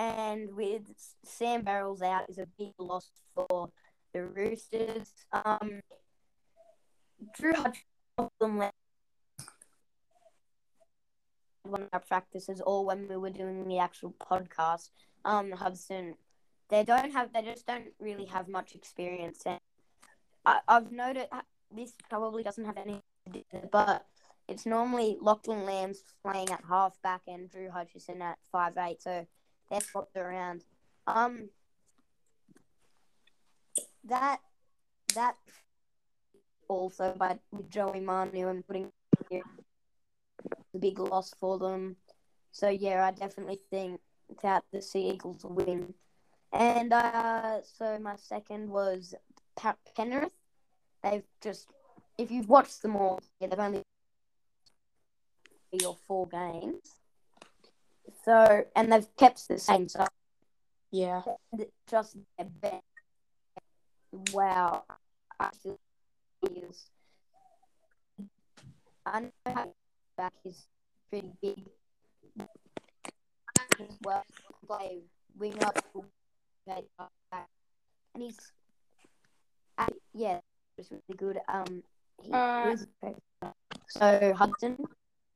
[0.00, 0.82] and with
[1.24, 3.68] Sam Verrills out is a big loss for
[4.14, 5.12] the Roosters.
[5.32, 5.80] Um,
[7.36, 8.70] Drew Hutchison
[11.64, 14.88] one of our practices, or when we were doing the actual podcast,
[15.26, 16.14] um, Hudson,
[16.70, 19.60] they don't have they just don't really have much experience, and
[20.46, 21.26] I, I've noted
[21.70, 23.02] this probably doesn't have any
[23.70, 24.06] but
[24.48, 29.26] it's normally Lachlan Lamb's playing at halfback and Drew Hutchison at five eight, so
[29.70, 30.64] they're swapped around.
[31.06, 31.48] Um,
[34.04, 34.40] that
[35.14, 35.36] that
[36.68, 38.90] also, but with Joey Manu and putting
[39.30, 39.42] the
[40.78, 41.96] big loss for them.
[42.52, 44.00] So yeah, I definitely think
[44.42, 45.94] that the Sea Eagles will win.
[46.52, 49.14] And uh, so my second was
[49.56, 50.34] Pa- Penrith.
[51.02, 51.68] They've just,
[52.18, 53.82] if you've watched them all, yeah, they've only
[55.70, 56.99] three or four games.
[58.24, 59.88] So and they've kept the same.
[59.88, 60.06] So
[60.90, 61.22] Yeah.
[61.88, 62.16] just.
[64.32, 64.84] Wow,
[65.38, 65.78] I feel
[66.42, 66.90] is.
[69.06, 69.72] I know how
[70.16, 70.66] back is
[71.08, 71.66] pretty big.
[74.02, 74.24] Well,
[74.66, 75.02] play
[75.38, 75.78] wing up,
[76.66, 78.52] and he's,
[79.78, 80.40] uh, yeah,
[80.76, 81.40] it's really good.
[81.48, 81.82] Um,
[82.22, 82.76] he Uh,
[83.88, 84.76] so Hudson.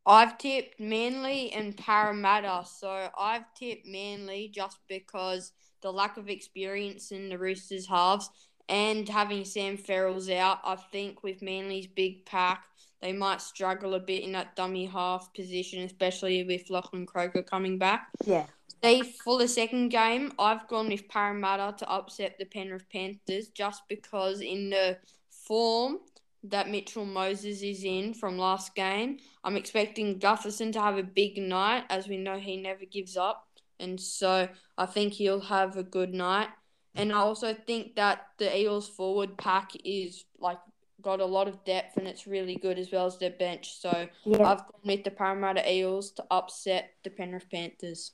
[0.07, 5.53] I've tipped Manly and Parramatta, so I've tipped Manly just because
[5.83, 8.29] the lack of experience in the Roosters halves
[8.69, 10.59] and having Sam Verrills out.
[10.65, 12.65] I think with Manly's big pack,
[13.01, 17.79] they might struggle a bit in that dummy half position, especially with Lachlan Croker coming
[17.79, 18.09] back.
[18.25, 18.47] Yeah.
[18.83, 23.83] They for the second game, I've gone with Parramatta to upset the Penrith Panthers just
[23.89, 24.99] because in the
[25.31, 26.01] form
[26.45, 31.39] that Mitchell Moses is in from last game, I'm expecting Gutherson to have a big
[31.39, 33.49] night, as we know he never gives up,
[33.81, 34.49] and so
[34.79, 36.49] I think he'll have a good night.
[36.95, 40.59] And I also think that the Eagles forward pack is like
[41.03, 43.79] got a lot of depth and it's really good as well as their bench.
[43.81, 44.49] So Yeah.
[44.49, 48.13] I've gone with the Parramatta Eels to upset the Penrith Panthers.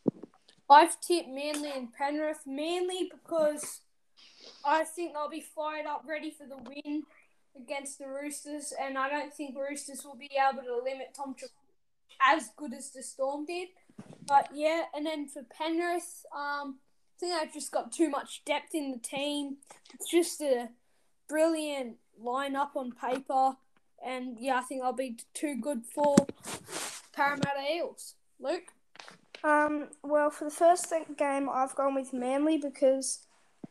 [0.69, 3.83] I've tipped Manly and Penrith mainly because
[4.65, 7.03] I think they'll be fired up, ready for the win
[7.57, 11.51] against the Roosters, and I don't think Roosters will be able to limit Tom Trbojevic
[12.21, 13.69] as good as the Storm did.
[14.27, 18.75] But yeah, and then for Penrith, um, I think they've just got too much depth
[18.75, 19.57] in the team.
[19.95, 20.69] It's just a
[21.29, 23.57] brilliant lineup on paper,
[24.05, 26.17] and yeah, I think I'll be too good for
[27.15, 28.15] Parramatta Eels.
[28.39, 28.73] Luke.
[29.43, 33.21] Um, well, for the first game, I've gone with Manly because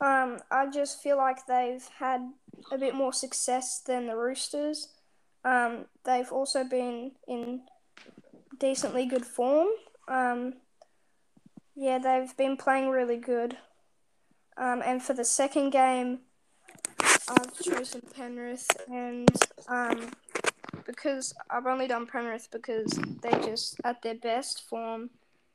[0.02, 2.22] um, I just feel like they've had
[2.72, 4.90] a bit more success than the Roosters.
[5.44, 7.62] Um, they've also been in
[8.58, 9.70] decently good form.
[10.08, 10.56] Um,
[11.76, 13.58] yeah, they've been playing really good.
[14.58, 16.20] Um, and for the second game,
[17.30, 19.30] I've chosen Penrith, and
[19.68, 20.12] um,
[20.86, 25.12] because I've only done Penrith because they're just at their best form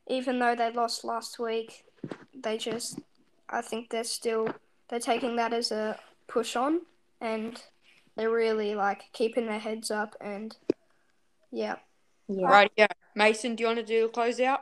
[0.07, 1.85] even though they lost last week,
[2.35, 2.99] they just,
[3.49, 4.49] I think they're still,
[4.89, 6.83] they're taking that as a push on
[7.21, 7.61] and
[8.17, 10.57] they're really like keeping their heads up and
[11.51, 11.77] yeah.
[12.29, 12.47] Yeah.
[12.47, 12.87] Right, yeah.
[13.15, 14.61] Mason, do you want to do the closeout?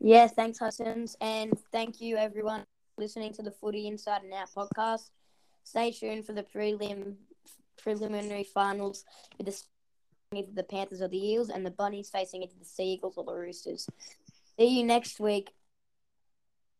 [0.00, 1.14] Yeah, thanks, Hussins.
[1.20, 2.64] And thank you, everyone,
[2.96, 5.10] listening to the Footy Inside and Out podcast.
[5.62, 7.16] Stay tuned for the prelim
[7.76, 9.04] preliminary finals
[9.38, 9.62] with the
[10.34, 13.24] either the Panthers or the Eels, and the Bunnies facing either the Sea Eagles or
[13.24, 13.88] the Roosters.
[14.58, 15.50] See you next week.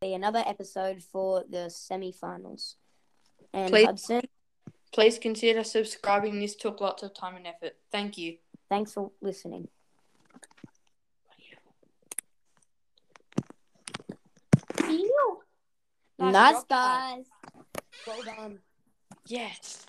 [0.00, 2.76] Be another episode for the semi-finals.
[3.52, 3.86] And Please.
[3.86, 4.22] Hudson,
[4.92, 6.40] Please consider subscribing.
[6.40, 7.76] This took lots of time and effort.
[7.92, 8.38] Thank you.
[8.68, 9.68] thanks for listening.
[16.18, 17.24] Nice Nice, job, guys.
[17.42, 17.84] guys.
[18.06, 18.58] Well done.
[19.26, 19.86] Yes.